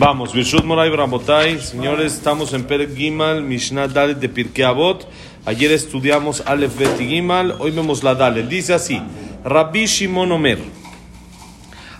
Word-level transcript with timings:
Vamos, 0.00 0.32
Birshut 0.32 0.64
Moray 0.64 0.88
Brabotay, 0.88 1.60
señores, 1.60 2.14
estamos 2.14 2.54
en 2.54 2.64
Per 2.64 2.96
Gimal, 2.96 3.42
Mishnah 3.42 3.86
Dalet 3.86 4.16
de 4.18 4.30
Pirkei 4.30 4.64
Avot. 4.64 5.06
Ayer 5.44 5.72
estudiamos 5.72 6.42
Aleph 6.46 6.78
Bet 6.78 6.98
y 7.02 7.06
Gimal, 7.06 7.56
hoy 7.58 7.70
vemos 7.70 8.02
la 8.02 8.14
Dalet. 8.14 8.48
Dice 8.48 8.72
así: 8.72 8.98
Rabbi 9.44 9.84
Shimon 9.84 10.32
Omer. 10.32 10.58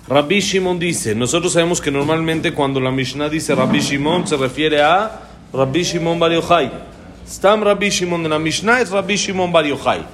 Rabbi 0.09 0.41
Shimon 0.41 0.79
dice: 0.79 1.15
Nosotros 1.15 1.53
sabemos 1.53 1.83
que 1.83 1.91
normalmente 1.91 2.55
cuando 2.55 2.81
la 2.81 2.91
Mishnah 2.91 3.29
dice 3.29 3.55
Rabbi 3.55 3.81
Shimon 3.81 4.27
se 4.27 4.39
refiere 4.39 4.81
a 4.81 5.21
Rabbi 5.53 5.83
Shimon 5.83 6.19
Bar 6.19 6.33
Yochai. 6.33 6.71
Stam 7.29 7.63
Rabbi 7.63 7.91
Shimon 7.91 8.23
de 8.23 8.31
la 8.31 8.39
Mishnah 8.39 8.81
es 8.81 8.91
Rabbi 8.91 9.17
Shimon 9.17 9.53
Bar 9.53 9.67
Yochai. 9.67 10.07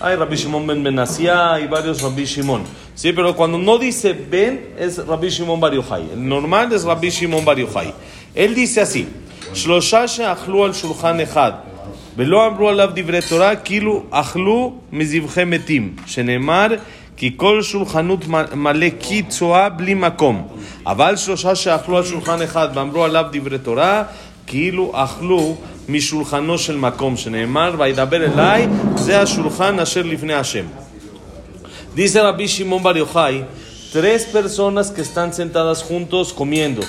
Hay 0.00 0.16
Rabbi 0.16 0.36
Shimon 0.36 0.66
ben 0.66 0.82
Benassia 0.82 1.60
y 1.60 1.66
varios 1.66 2.02
Rabbi 2.02 2.24
Shimon. 2.24 2.62
Sí, 2.94 3.12
pero 3.12 3.36
cuando 3.36 3.58
no 3.58 3.78
dice 3.78 4.12
Ben 4.12 4.74
es 4.78 4.98
Rabbi 5.06 5.28
Shimon 5.28 5.60
Bar 5.60 5.74
Yochai. 5.74 6.10
El 6.12 6.28
normal 6.28 6.72
es 6.72 6.84
Rabbi 6.84 7.10
Shimon 7.10 7.44
Bar 7.44 7.58
Yochai. 7.58 7.92
Él 8.34 8.54
dice 8.54 8.80
así: 8.80 9.06
שלושה 9.54 10.08
שאכלו 10.08 10.64
על 10.64 10.72
שולחן 10.72 11.20
אחד 11.20 11.52
ולא 12.16 12.46
אמרו 12.46 12.68
עליו 12.68 12.90
דברי 12.94 13.18
תורה 13.28 13.56
כאילו 13.56 14.02
אכלו 14.10 14.72
מזבחי 14.92 15.44
מתים 15.44 15.96
שנאמר 16.06 16.66
כי 17.16 17.32
כל 17.36 17.62
שולחנות 17.62 18.24
מלא 18.54 18.86
כי 19.00 19.22
צואה 19.22 19.68
בלי 19.68 19.94
מקום 19.94 20.48
אבל 20.86 21.16
שלושה 21.16 21.54
שאכלו 21.54 21.96
על 21.96 22.04
שולחן 22.04 22.42
אחד 22.42 22.68
ואמרו 22.74 23.04
עליו 23.04 23.24
דברי 23.32 23.58
תורה 23.58 24.02
כאילו 24.46 24.90
אכלו 24.94 25.56
משולחנו 25.88 26.58
של 26.58 26.76
מקום 26.76 27.16
שנאמר 27.16 27.74
וידבר 27.78 28.24
אליי 28.24 28.68
זה 28.96 29.20
השולחן 29.20 29.78
אשר 29.78 30.02
לפני 30.02 30.34
השם 30.34 30.64
Dice 31.94 32.22
Rabbi 32.22 32.48
Shimon 32.48 32.82
Bar 32.82 32.96
Yochai, 32.96 33.44
tres 33.92 34.24
personas 34.24 34.90
que 34.90 35.02
están 35.02 35.34
sentadas 35.34 35.82
juntos 35.82 36.32
comiendo. 36.32 36.80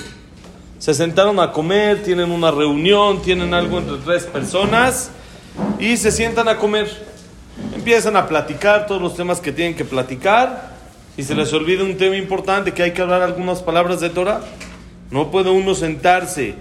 Se 0.78 0.94
sentaron 0.94 1.38
a 1.40 1.52
comer, 1.52 2.02
tienen 2.02 2.30
una 2.30 2.50
reunión, 2.50 3.20
tienen 3.20 3.52
algo 3.52 3.76
entre 3.76 3.98
tres 3.98 4.24
personas 4.24 5.10
y 5.78 5.98
se 5.98 6.10
sientan 6.10 6.48
a 6.48 6.56
comer. 6.56 6.88
Empiezan 7.74 8.16
a 8.16 8.26
platicar 8.26 8.86
todos 8.86 9.02
los 9.02 9.14
temas 9.14 9.40
que 9.42 9.52
tienen 9.52 9.74
que 9.74 9.84
platicar 9.84 10.72
y 11.18 11.22
se 11.22 11.34
les 11.34 11.52
olvida 11.52 11.84
un 11.84 11.98
tema 11.98 12.16
importante 12.16 12.72
que 12.72 12.82
hay 12.82 12.92
que 12.92 13.02
hablar 13.02 13.20
algunas 13.20 13.60
palabras 13.60 14.00
de 14.00 14.08
Torah. 14.08 14.40
No 15.10 15.30
puede 15.30 15.50
uno 15.50 15.74
sentarse 15.74 16.54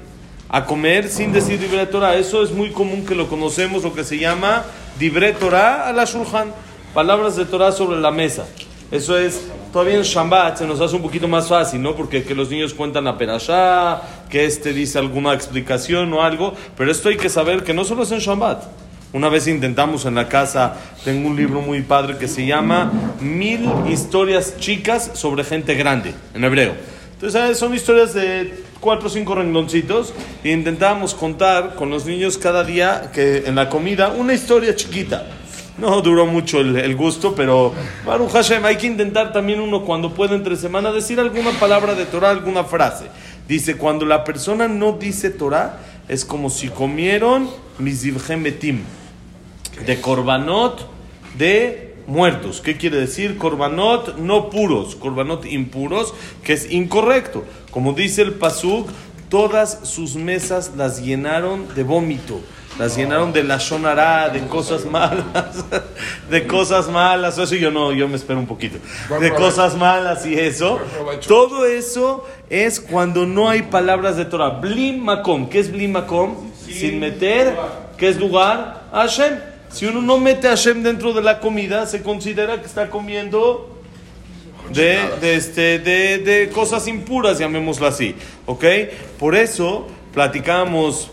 a 0.49 0.65
comer 0.65 1.09
sin 1.09 1.33
decir 1.33 1.59
Dibre 1.59 1.87
Torah. 1.87 2.17
Eso 2.17 2.43
es 2.43 2.51
muy 2.51 2.71
común 2.71 3.05
que 3.05 3.15
lo 3.15 3.29
conocemos, 3.29 3.83
lo 3.83 3.95
que 3.95 4.05
se 4.05 4.19
llama 4.19 4.65
Dibre 4.99 5.33
Torah 5.33 5.89
a 5.89 5.93
la 5.93 6.05
Shulchan 6.05 6.53
palabras 6.95 7.37
de 7.37 7.45
Torah 7.45 7.73
sobre 7.73 8.01
la 8.01 8.11
mesa. 8.11 8.47
Eso 8.91 9.19
es, 9.19 9.49
todavía 9.73 9.97
en 9.97 10.03
Shabbat 10.03 10.59
se 10.59 10.67
nos 10.67 10.81
hace 10.81 10.97
un 10.97 11.03
poquito 11.03 11.29
más 11.29 11.49
fácil, 11.49 11.83
¿no? 11.83 11.95
Porque 11.95 12.25
que 12.25 12.35
los 12.35 12.51
niños 12.51 12.73
cuentan 12.73 13.05
la 13.05 13.19
perashá, 13.19 14.03
que 14.31 14.47
este 14.47 14.73
dice 14.73 14.99
alguna 14.99 15.35
explicación 15.35 16.13
o 16.13 16.23
algo, 16.23 16.55
pero 16.77 16.91
esto 16.91 17.11
hay 17.11 17.17
que 17.17 17.29
saber 17.29 17.63
que 17.63 17.75
no 17.75 17.85
solo 17.85 18.05
es 18.05 18.13
en 18.13 18.19
Shabbat. 18.19 18.65
Una 19.13 19.29
vez 19.29 19.47
intentamos 19.47 20.05
en 20.07 20.15
la 20.15 20.29
casa, 20.29 20.77
tengo 21.05 21.29
un 21.29 21.37
libro 21.37 21.61
muy 21.61 21.83
padre 21.83 22.19
que 22.19 22.29
se 22.29 22.47
llama 22.47 22.91
Mil 23.21 23.69
historias 23.89 24.57
chicas 24.59 25.13
sobre 25.15 25.45
gente 25.45 25.75
grande, 25.75 26.15
en 26.35 26.45
hebreo. 26.45 26.75
Entonces 27.15 27.59
son 27.59 27.75
historias 27.75 28.15
de 28.15 28.65
cuatro 28.81 29.09
o 29.09 29.11
cinco 29.11 29.35
rengloncitos 29.35 30.13
e 30.45 30.51
intentábamos 30.51 31.15
contar 31.15 31.75
con 31.75 31.91
los 31.91 32.07
niños 32.07 32.39
cada 32.39 32.65
día 32.65 33.11
que 33.13 33.45
en 33.47 33.55
la 33.55 33.69
comida 33.69 34.09
una 34.09 34.35
historia 34.35 34.75
chiquita. 34.75 35.27
No 35.79 36.03
duró 36.03 36.27
mucho 36.27 36.61
el, 36.61 36.97
gusto, 36.97 37.37
pero 37.37 37.73
Baruch 38.05 38.33
Hashem, 38.33 38.65
hay 38.65 38.77
que 38.77 38.89
intentar 38.89 39.33
también 39.33 39.61
uno 39.61 39.85
cuando 39.85 40.13
puede 40.13 40.35
entre 40.35 40.57
semana 40.57 40.91
decir 40.91 41.21
alguna 41.21 41.53
palabra 41.53 41.95
de 41.95 42.05
Torah, 42.05 42.31
alguna 42.31 42.65
frase. 42.65 43.05
Dice, 43.47 43.77
cuando 43.77 44.05
la 44.05 44.25
persona 44.25 44.67
no 44.67 44.93
dice 44.93 45.31
Torah, 45.31 45.79
es 46.09 46.25
como 46.25 46.51
si 46.51 46.69
comieron 46.69 47.49
mizivhem 47.79 48.43
betim, 48.43 48.81
de 49.87 50.01
korbanot 50.01 50.85
de 51.37 51.88
muertos. 52.09 52.61
¿Qué 52.61 52.77
quiere 52.77 52.97
decir? 52.97 53.39
Korbanot 53.39 54.19
no 54.19 54.51
puros, 54.51 54.97
korbanot 54.97 55.45
impuros, 55.47 56.13
que 56.43 56.55
es 56.55 56.71
incorrecto. 56.73 57.45
Como 57.71 57.93
dice 57.93 58.23
el 58.23 58.33
Pasuk, 58.33 58.89
todas 59.29 59.81
sus 59.85 60.17
mesas 60.17 60.73
las 60.77 61.01
llenaron 61.01 61.73
de 61.77 61.85
vómito 61.85 62.41
las 62.79 62.97
llenaron 62.97 63.33
de 63.33 63.43
la 63.43 63.59
shonara, 63.59 64.29
de 64.29 64.47
cosas 64.47 64.85
malas, 64.85 65.65
de 66.31 66.47
cosas 66.47 66.89
malas, 66.89 67.37
eso 67.37 67.57
yo 67.57 67.71
no, 67.71 67.93
yo 67.93 68.09
me 68.09 68.17
espero 68.17 68.39
un 68.39 68.47
poquito, 68.47 68.79
de 69.21 69.35
cosas 69.35 69.77
malas 69.77 70.25
y 70.25 70.39
eso. 70.39 70.79
Todo 71.27 71.67
eso 71.67 72.25
es 72.49 72.81
cuando 72.81 73.27
no 73.27 73.49
hay 73.49 73.63
palabras 73.63 74.17
de 74.17 74.25
Torah. 74.25 74.51
Blim 74.61 75.05
makom, 75.05 75.49
¿qué 75.49 75.59
es 75.59 75.73
blim 75.73 75.93
makom? 75.93 76.37
Sin 76.65 77.01
meter, 77.01 77.57
¿qué 77.97 78.09
es 78.09 78.19
lugar? 78.19 78.85
Hashem. 78.93 79.58
Si 79.71 79.87
uno 79.87 80.03
no 80.03 80.19
mete 80.19 80.49
a 80.49 80.51
Hashem 80.51 80.83
dentro 80.83 81.13
de 81.13 81.23
la 81.23 81.41
comida, 81.41 81.87
se 81.87 82.03
considera 82.03 82.61
que 82.61 82.67
está 82.67 82.89
comiendo 82.89 83.79
de, 84.71 84.99
de, 85.21 85.35
este, 85.37 85.79
de, 85.79 86.19
de 86.19 86.49
cosas 86.51 86.89
impuras, 86.89 87.39
llamémoslo 87.39 87.87
así. 87.87 88.15
¿Ok? 88.47 88.65
Por 89.19 89.35
eso 89.35 89.87
platicamos 90.15 91.11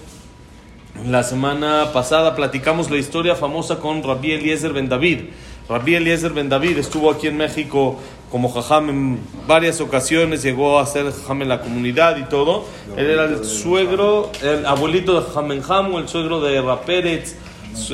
la 1.03 1.23
semana 1.23 1.91
pasada 1.91 2.37
platicamos 2.37 2.89
la 2.89 2.95
historia 2.95 3.35
famosa 3.35 3.79
con 3.79 4.01
Rabbi 4.01 4.31
Eliezer 4.31 4.71
Ben 4.71 4.87
David. 4.87 5.23
Rabbi 5.67 5.95
Eliezer 5.95 6.31
Ben 6.31 6.47
David 6.47 6.77
estuvo 6.77 7.11
aquí 7.11 7.27
en 7.27 7.35
México 7.35 7.99
como 8.31 8.49
jajam 8.49 8.89
en 8.89 9.19
varias 9.45 9.81
ocasiones, 9.81 10.41
llegó 10.41 10.79
a 10.79 10.85
ser 10.85 11.11
jajam 11.11 11.41
en 11.41 11.49
la 11.49 11.61
comunidad 11.61 12.15
y 12.17 12.23
todo. 12.23 12.65
Él 12.95 13.09
era 13.09 13.25
el 13.25 13.43
suegro, 13.43 14.31
el 14.41 14.65
abuelito 14.65 15.19
de 15.19 15.27
Jajam 15.27 15.61
Jamu, 15.61 15.99
el 15.99 16.07
suegro 16.07 16.39
de 16.39 16.61
Rapérez. 16.61 17.35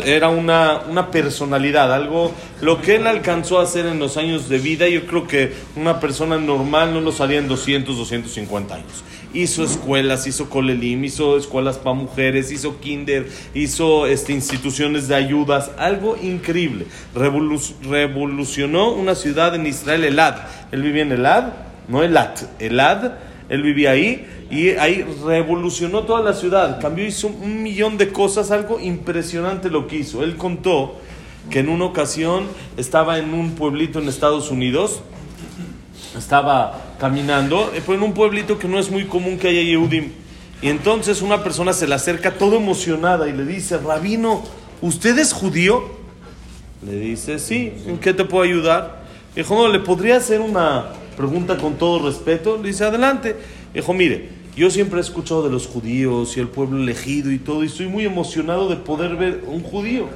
Era 0.04 0.30
una, 0.30 0.82
una 0.90 1.12
personalidad, 1.12 1.94
algo, 1.94 2.32
lo 2.62 2.82
que 2.82 2.96
él 2.96 3.08
alcanzó 3.08 3.60
a 3.60 3.64
hacer 3.64 3.86
en 3.86 4.00
los 4.00 4.18
años 4.18 4.48
de 4.50 4.60
vida, 4.60 4.88
yo 4.88 5.06
creo 5.06 5.28
que 5.28 5.54
una 5.76 6.00
persona 6.00 6.38
normal 6.38 6.94
no 6.94 7.02
lo 7.02 7.14
haría 7.20 7.40
en 7.40 7.48
200, 7.48 7.98
250 7.98 8.76
años 8.76 9.04
hizo 9.34 9.64
escuelas, 9.64 10.28
hizo 10.28 10.50
colelim, 10.50 11.04
hizo 11.06 11.38
escuelas 11.38 11.78
para 11.78 11.96
mujeres, 11.96 12.52
hizo 12.52 12.80
kinder, 12.80 13.28
hizo 13.54 14.06
este, 14.06 14.34
instituciones 14.34 15.08
de 15.08 15.16
ayudas, 15.16 15.72
algo 15.78 16.18
increíble. 16.22 16.86
revolucionó 17.14 18.92
una 18.94 19.16
ciudad 19.16 19.56
en 19.56 19.68
Israel, 19.68 20.04
Elad. 20.04 20.36
Él 20.72 20.84
vivía 20.84 21.04
en 21.04 21.12
Elad, 21.14 21.54
no 21.88 22.04
Elad, 22.04 22.36
Elad, 22.60 23.14
él 23.50 23.64
vivía 23.64 23.92
ahí 23.92 24.26
y 24.52 24.72
ahí 24.72 25.06
revolucionó 25.26 26.04
toda 26.04 26.22
la 26.22 26.34
ciudad, 26.34 26.82
cambió, 26.82 27.06
hizo 27.06 27.28
un 27.28 27.64
millón 27.64 27.98
de 27.98 28.10
cosas, 28.10 28.52
algo 28.52 28.82
impresionante 28.82 29.70
lo 29.70 29.88
que 29.88 29.96
hizo. 29.96 30.24
Él 30.24 30.36
contó 30.36 30.96
que 31.50 31.60
en 31.60 31.70
una 31.70 31.86
ocasión 31.86 32.48
estaba 32.76 33.18
en 33.18 33.34
un 33.34 33.52
pueblito 33.52 34.00
en 34.00 34.10
Estados 34.10 34.52
Unidos, 34.52 35.04
estaba 36.18 36.82
caminando, 37.00 37.72
fue 37.86 37.96
en 37.96 38.04
un 38.04 38.14
pueblito 38.14 38.60
que 38.60 38.68
no 38.68 38.78
es 38.78 38.92
muy 38.92 39.06
común 39.06 39.38
que 39.38 39.48
haya 39.48 39.62
Yehudim. 39.62 40.12
Y 40.62 40.68
entonces 40.68 41.22
una 41.22 41.44
persona 41.44 41.72
se 41.72 41.88
le 41.88 41.96
acerca 41.96 42.34
todo 42.34 42.58
emocionada 42.58 43.30
y 43.30 43.32
le 43.32 43.46
dice, 43.46 43.78
Rabino, 43.78 44.44
¿usted 44.82 45.18
es 45.18 45.32
judío? 45.32 45.84
Le 46.86 47.00
dice, 47.00 47.40
sí, 47.40 47.72
¿en 47.88 48.00
qué 48.00 48.14
te 48.14 48.26
puedo 48.26 48.44
ayudar? 48.44 49.02
Dijo, 49.34 49.56
no, 49.56 49.70
¿le 49.70 49.80
podría 49.80 50.18
hacer 50.18 50.42
una 50.42 50.88
pregunta 51.16 51.56
con 51.56 51.76
todo 51.76 52.06
respeto? 52.06 52.58
Le 52.58 52.68
dice, 52.68 52.84
adelante. 52.84 53.38
Dijo, 53.74 53.94
mire, 53.94 54.41
yo 54.56 54.70
siempre 54.70 55.00
he 55.00 55.02
escuchado 55.02 55.44
de 55.44 55.50
los 55.50 55.68
judíos 55.68 56.36
y 56.36 56.40
el 56.40 56.48
pueblo 56.48 56.78
elegido 56.78 57.32
y 57.32 57.40
todo, 57.40 57.64
y 57.64 57.68
estoy 57.68 57.88
muy 57.88 58.06
emocionado 58.06 58.68
de 58.68 58.76
poder 58.76 59.16
ver 59.16 59.44
un 59.48 59.64
judío. 59.64 60.08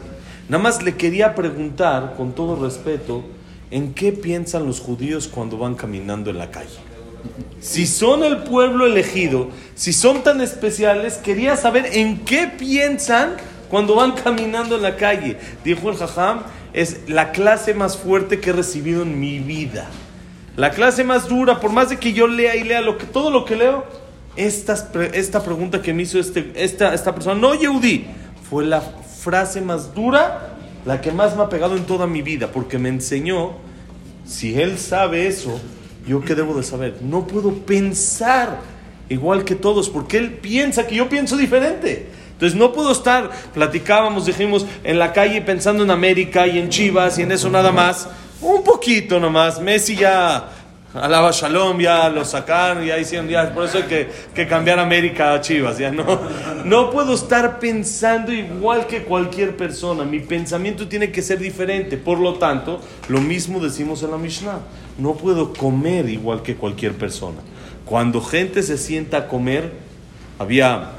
Nada 0.49 0.61
más 0.61 0.83
le 0.83 0.95
quería 0.95 1.35
preguntar, 1.35 2.15
con 2.17 2.33
todo 2.33 2.61
respeto, 2.61 3.23
¿en 3.71 3.93
qué 3.93 4.11
piensan 4.11 4.65
los 4.65 4.79
judíos 4.79 5.27
cuando 5.27 5.57
van 5.57 5.75
caminando 5.75 6.29
en 6.29 6.37
la 6.37 6.51
calle? 6.51 6.77
Si 7.59 7.87
son 7.87 8.23
el 8.23 8.39
pueblo 8.43 8.85
elegido, 8.85 9.49
si 9.73 9.93
son 9.93 10.21
tan 10.21 10.41
especiales, 10.41 11.15
quería 11.15 11.55
saber 11.57 11.89
en 11.93 12.19
qué 12.19 12.47
piensan 12.47 13.37
cuando 13.69 13.95
van 13.95 14.11
caminando 14.11 14.75
en 14.75 14.83
la 14.83 14.97
calle. 14.97 15.37
Dijo 15.63 15.89
el 15.89 15.95
Jajam, 15.95 16.41
es 16.73 17.09
la 17.09 17.31
clase 17.31 17.73
más 17.73 17.97
fuerte 17.97 18.39
que 18.39 18.51
he 18.51 18.53
recibido 18.53 19.01
en 19.01 19.19
mi 19.19 19.39
vida. 19.39 19.87
La 20.57 20.71
clase 20.71 21.03
más 21.03 21.27
dura, 21.27 21.59
por 21.59 21.71
más 21.71 21.89
de 21.89 21.97
que 21.97 22.13
yo 22.13 22.27
lea 22.27 22.55
y 22.55 22.63
lea 22.63 22.81
lo 22.81 22.97
que, 22.97 23.05
todo 23.05 23.31
lo 23.31 23.45
que 23.45 23.55
leo, 23.55 23.85
esta, 24.35 24.73
esta 25.13 25.43
pregunta 25.43 25.81
que 25.81 25.93
me 25.93 26.03
hizo 26.03 26.19
este, 26.19 26.51
esta, 26.55 26.93
esta 26.93 27.13
persona, 27.13 27.39
no 27.39 27.55
Yehudi, 27.55 28.05
fue 28.49 28.65
la 28.65 28.81
frase 28.81 29.61
más 29.61 29.93
dura 29.93 30.55
la 30.85 31.01
que 31.01 31.11
más 31.11 31.35
me 31.35 31.43
ha 31.43 31.49
pegado 31.49 31.75
en 31.75 31.85
toda 31.85 32.05
mi 32.05 32.21
vida, 32.21 32.51
porque 32.53 32.77
me 32.77 32.89
enseñó, 32.89 33.53
si 34.25 34.59
él 34.61 34.77
sabe 34.77 35.27
eso, 35.27 35.59
yo 36.07 36.21
qué 36.21 36.35
debo 36.35 36.55
de 36.55 36.63
saber. 36.63 36.99
No 37.01 37.25
puedo 37.25 37.51
pensar 37.53 38.59
igual 39.09 39.43
que 39.43 39.55
todos, 39.55 39.89
porque 39.89 40.17
él 40.17 40.33
piensa 40.33 40.85
que 40.85 40.95
yo 40.95 41.09
pienso 41.09 41.37
diferente. 41.37 42.07
Entonces 42.33 42.57
no 42.57 42.71
puedo 42.73 42.91
estar, 42.91 43.31
platicábamos, 43.53 44.25
dijimos, 44.25 44.65
en 44.83 44.99
la 44.99 45.11
calle 45.13 45.41
pensando 45.41 45.83
en 45.83 45.89
América 45.89 46.45
y 46.45 46.59
en 46.59 46.69
Chivas 46.69 47.17
y 47.17 47.23
en 47.23 47.31
eso 47.31 47.49
nada 47.49 47.71
más. 47.71 48.07
Un 48.41 48.63
poquito 48.63 49.19
nomás. 49.19 49.59
Messi 49.59 49.95
ya 49.95 50.51
Alaba 50.95 51.31
Shalom, 51.31 51.79
ya 51.79 52.09
lo 52.09 52.23
sacaron, 52.23 52.85
ya 52.85 52.97
hicieron, 52.97 53.27
ya, 53.27 53.53
por 53.53 53.65
eso 53.65 53.79
hay 53.79 53.83
que, 53.83 54.09
que, 54.33 54.47
cambiar 54.47 54.79
América 54.79 55.33
a 55.33 55.41
Chivas, 55.41 55.77
ya 55.77 55.91
no. 55.91 56.05
No 56.63 56.89
puedo 56.89 57.13
estar 57.13 57.59
pensando 57.59 58.31
igual 58.31 58.87
que 58.87 59.03
cualquier 59.03 59.57
persona, 59.57 60.05
mi 60.05 60.19
pensamiento 60.19 60.87
tiene 60.87 61.11
que 61.11 61.21
ser 61.21 61.39
diferente, 61.39 61.97
por 61.97 62.19
lo 62.19 62.35
tanto, 62.35 62.79
lo 63.09 63.19
mismo 63.19 63.59
decimos 63.59 64.03
en 64.03 64.11
la 64.11 64.17
Mishnah, 64.17 64.59
no 64.97 65.13
puedo 65.13 65.53
comer 65.53 66.09
igual 66.09 66.41
que 66.41 66.55
cualquier 66.55 66.93
persona. 66.93 67.41
Cuando 67.85 68.21
gente 68.21 68.63
se 68.63 68.77
sienta 68.77 69.17
a 69.17 69.27
comer, 69.27 69.73
había, 70.39 70.91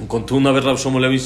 encontré 0.00 0.36
una 0.36 0.52
vez 0.52 0.64
Rav 0.64 0.78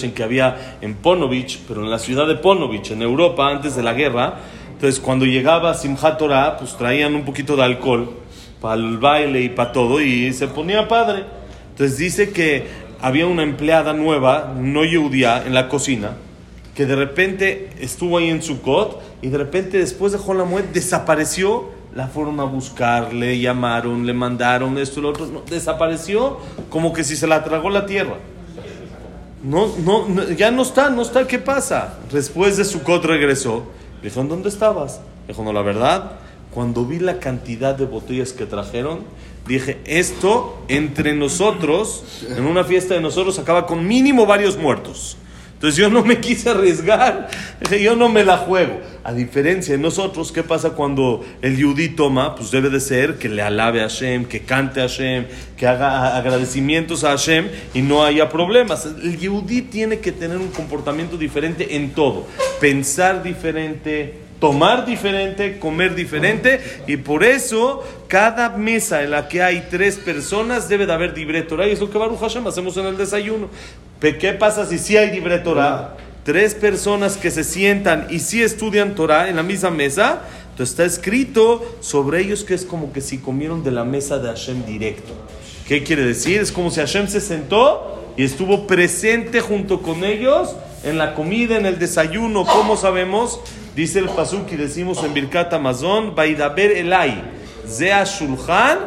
en 0.02 0.12
que 0.12 0.22
había 0.22 0.78
en 0.80 0.94
Ponovich, 0.94 1.60
pero 1.68 1.82
en 1.82 1.90
la 1.90 1.98
ciudad 1.98 2.26
de 2.26 2.36
Ponovich, 2.36 2.90
en 2.90 3.02
Europa, 3.02 3.48
antes 3.48 3.76
de 3.76 3.82
la 3.82 3.92
guerra, 3.92 4.38
entonces, 4.78 5.00
cuando 5.00 5.24
llegaba 5.24 5.74
Simchat 5.74 6.18
Torah, 6.18 6.56
pues 6.56 6.76
traían 6.76 7.16
un 7.16 7.24
poquito 7.24 7.56
de 7.56 7.64
alcohol 7.64 8.10
para 8.60 8.76
el 8.76 8.98
baile 8.98 9.40
y 9.40 9.48
para 9.48 9.72
todo, 9.72 10.00
y 10.00 10.32
se 10.32 10.46
ponía 10.46 10.86
padre. 10.86 11.24
Entonces, 11.70 11.98
dice 11.98 12.30
que 12.30 12.68
había 13.00 13.26
una 13.26 13.42
empleada 13.42 13.92
nueva, 13.92 14.54
no 14.56 14.82
judía, 14.82 15.42
en 15.44 15.52
la 15.52 15.68
cocina, 15.68 16.12
que 16.76 16.86
de 16.86 16.94
repente 16.94 17.70
estuvo 17.80 18.18
ahí 18.18 18.28
en 18.28 18.40
su 18.40 18.62
cot, 18.62 19.02
y 19.20 19.30
de 19.30 19.38
repente, 19.38 19.78
después 19.78 20.12
de 20.12 20.18
Jolamuet, 20.18 20.70
desapareció. 20.72 21.76
La 21.92 22.06
fueron 22.06 22.38
a 22.38 22.44
buscar, 22.44 23.12
le 23.12 23.40
llamaron, 23.40 24.06
le 24.06 24.12
mandaron 24.12 24.78
esto 24.78 25.00
y 25.00 25.02
lo 25.02 25.08
otro. 25.08 25.42
desapareció 25.50 26.38
como 26.70 26.92
que 26.92 27.02
si 27.02 27.16
se 27.16 27.26
la 27.26 27.42
tragó 27.42 27.68
la 27.68 27.84
tierra. 27.84 28.14
No, 29.42 29.74
no, 29.78 30.30
ya 30.30 30.52
no 30.52 30.62
está, 30.62 30.88
no 30.88 31.02
está, 31.02 31.26
¿qué 31.26 31.40
pasa? 31.40 31.98
Después 32.12 32.56
de 32.56 32.64
su 32.64 32.84
cot 32.84 33.04
regresó 33.98 34.22
dijo, 34.22 34.34
¿dónde 34.34 34.48
estabas? 34.48 35.00
Dijo, 35.26 35.42
no, 35.42 35.52
la 35.52 35.62
verdad, 35.62 36.12
cuando 36.52 36.84
vi 36.84 36.98
la 36.98 37.18
cantidad 37.18 37.74
de 37.74 37.84
botellas 37.84 38.32
que 38.32 38.46
trajeron, 38.46 39.00
dije, 39.46 39.80
esto 39.84 40.58
entre 40.68 41.14
nosotros, 41.14 42.04
en 42.28 42.44
una 42.44 42.64
fiesta 42.64 42.94
de 42.94 43.00
nosotros, 43.00 43.38
acaba 43.38 43.66
con 43.66 43.86
mínimo 43.86 44.26
varios 44.26 44.56
muertos. 44.56 45.16
Entonces 45.58 45.76
yo 45.76 45.90
no 45.90 46.04
me 46.04 46.20
quise 46.20 46.50
arriesgar, 46.50 47.28
yo 47.82 47.96
no 47.96 48.08
me 48.08 48.22
la 48.22 48.36
juego. 48.36 48.80
A 49.02 49.12
diferencia 49.12 49.74
de 49.74 49.82
nosotros, 49.82 50.30
¿qué 50.30 50.44
pasa 50.44 50.70
cuando 50.70 51.24
el 51.42 51.56
yudí 51.56 51.88
toma? 51.88 52.36
Pues 52.36 52.52
debe 52.52 52.70
de 52.70 52.78
ser 52.78 53.18
que 53.18 53.28
le 53.28 53.42
alabe 53.42 53.80
a 53.80 53.88
Hashem, 53.88 54.26
que 54.26 54.42
cante 54.42 54.78
a 54.80 54.84
Hashem, 54.84 55.26
que 55.56 55.66
haga 55.66 56.16
agradecimientos 56.16 57.02
a 57.02 57.08
Hashem 57.08 57.48
y 57.74 57.82
no 57.82 58.04
haya 58.04 58.28
problemas. 58.28 58.86
El 58.86 59.18
yudí 59.18 59.62
tiene 59.62 59.98
que 59.98 60.12
tener 60.12 60.36
un 60.36 60.50
comportamiento 60.50 61.16
diferente 61.16 61.74
en 61.74 61.90
todo, 61.90 62.28
pensar 62.60 63.24
diferente, 63.24 64.14
tomar 64.38 64.86
diferente, 64.86 65.58
comer 65.58 65.96
diferente, 65.96 66.60
y 66.86 66.98
por 66.98 67.24
eso 67.24 67.82
cada 68.06 68.50
mesa 68.50 69.02
en 69.02 69.10
la 69.10 69.26
que 69.26 69.42
hay 69.42 69.66
tres 69.68 69.96
personas 69.96 70.68
debe 70.68 70.86
de 70.86 70.92
haber 70.92 71.18
libre 71.18 71.42
Torah, 71.42 71.66
y 71.66 71.72
es 71.72 71.80
lo 71.80 71.90
que 71.90 71.98
Baruch 71.98 72.20
Hashem 72.20 72.46
hacemos 72.46 72.76
en 72.76 72.86
el 72.86 72.96
desayuno. 72.96 73.48
¿Qué 74.00 74.32
pasa 74.32 74.64
si 74.64 74.78
sí 74.78 74.96
hay 74.96 75.10
libre 75.10 75.38
Torah? 75.40 75.96
Tres 76.22 76.54
personas 76.54 77.16
que 77.16 77.32
se 77.32 77.42
sientan 77.42 78.06
y 78.10 78.20
sí 78.20 78.42
estudian 78.42 78.94
Torah 78.94 79.28
en 79.28 79.34
la 79.36 79.42
misma 79.42 79.70
mesa, 79.70 80.22
entonces 80.50 80.70
está 80.70 80.84
escrito 80.84 81.78
sobre 81.80 82.20
ellos 82.20 82.44
que 82.44 82.54
es 82.54 82.64
como 82.64 82.92
que 82.92 83.00
si 83.00 83.18
comieron 83.18 83.64
de 83.64 83.72
la 83.72 83.82
mesa 83.82 84.18
de 84.18 84.28
Hashem 84.28 84.64
directo. 84.64 85.12
¿Qué 85.66 85.82
quiere 85.82 86.04
decir? 86.04 86.40
Es 86.40 86.52
como 86.52 86.70
si 86.70 86.78
Hashem 86.78 87.08
se 87.08 87.20
sentó 87.20 88.12
y 88.16 88.22
estuvo 88.22 88.68
presente 88.68 89.40
junto 89.40 89.82
con 89.82 90.04
ellos 90.04 90.54
en 90.84 90.96
la 90.96 91.14
comida, 91.14 91.56
en 91.56 91.66
el 91.66 91.80
desayuno. 91.80 92.44
¿Cómo 92.44 92.76
sabemos? 92.76 93.40
Dice 93.74 93.98
el 93.98 94.08
Pasuk 94.10 94.52
y 94.52 94.56
decimos 94.56 95.02
en 95.02 95.12
Birkat 95.12 95.52
Amazon, 95.52 96.14
Baidaber 96.14 96.70
Elai, 96.70 97.20
Zea 97.66 98.04
Shulchan, 98.04 98.78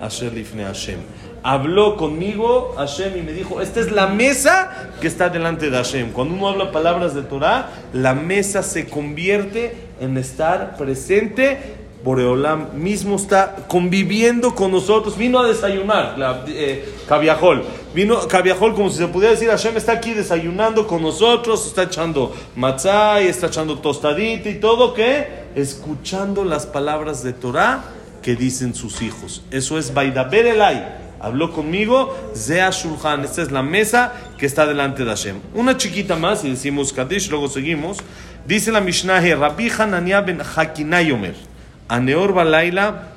Asher 0.00 0.32
Lifne 0.32 0.64
Hashem 0.64 1.17
habló 1.48 1.96
conmigo 1.96 2.74
Hashem 2.76 3.16
y 3.16 3.22
me 3.22 3.32
dijo, 3.32 3.62
esta 3.62 3.80
es 3.80 3.90
la 3.90 4.06
mesa 4.06 4.90
que 5.00 5.06
está 5.06 5.30
delante 5.30 5.70
de 5.70 5.76
Hashem. 5.78 6.12
Cuando 6.12 6.34
uno 6.34 6.48
habla 6.48 6.72
palabras 6.72 7.14
de 7.14 7.22
Torah, 7.22 7.70
la 7.94 8.12
mesa 8.12 8.62
se 8.62 8.86
convierte 8.86 9.74
en 9.98 10.18
estar 10.18 10.76
presente. 10.76 11.76
Boreolam 12.04 12.74
mismo 12.74 13.16
está 13.16 13.56
conviviendo 13.66 14.54
con 14.54 14.72
nosotros. 14.72 15.16
Vino 15.16 15.38
a 15.38 15.48
desayunar, 15.48 16.18
la, 16.18 16.44
eh, 16.48 16.84
Vino 17.94 18.28
Cabiajol 18.28 18.74
como 18.74 18.90
si 18.90 18.98
se 18.98 19.08
pudiera 19.08 19.32
decir, 19.32 19.48
Hashem 19.48 19.74
está 19.78 19.92
aquí 19.92 20.12
desayunando 20.12 20.86
con 20.86 21.00
nosotros, 21.00 21.66
está 21.66 21.84
echando 21.84 22.34
matzah 22.56 23.20
está 23.20 23.46
echando 23.46 23.78
tostadita 23.78 24.50
y 24.50 24.60
todo, 24.60 24.92
¿qué? 24.92 25.46
Escuchando 25.54 26.44
las 26.44 26.66
palabras 26.66 27.22
de 27.22 27.32
Torah 27.32 27.84
que 28.20 28.36
dicen 28.36 28.74
sus 28.74 29.00
hijos. 29.00 29.42
Eso 29.50 29.78
es 29.78 29.94
Baidaber 29.94 30.46
Elai 30.46 31.07
habló 31.19 31.51
conmigo, 31.51 32.15
Zea 32.35 32.69
Shulchan, 32.69 33.23
esta 33.23 33.41
es 33.41 33.51
la 33.51 33.61
mesa 33.61 34.13
que 34.37 34.45
está 34.45 34.65
delante 34.65 35.03
de 35.03 35.09
Hashem. 35.09 35.37
Una 35.53 35.77
chiquita 35.77 36.15
más, 36.15 36.43
y 36.43 36.49
decimos 36.49 36.93
Kadish, 36.93 37.29
luego 37.29 37.47
seguimos. 37.47 37.97
Dice 38.45 38.71
la 38.71 38.81
Mishnah, 38.81 39.21
Rabbi 39.35 39.69
Hanania 39.69 40.21
ben 40.21 40.41
Hakinay 40.41 41.11
Omer, 41.11 41.35
Aneor 41.87 42.33
Balaila, 42.33 43.09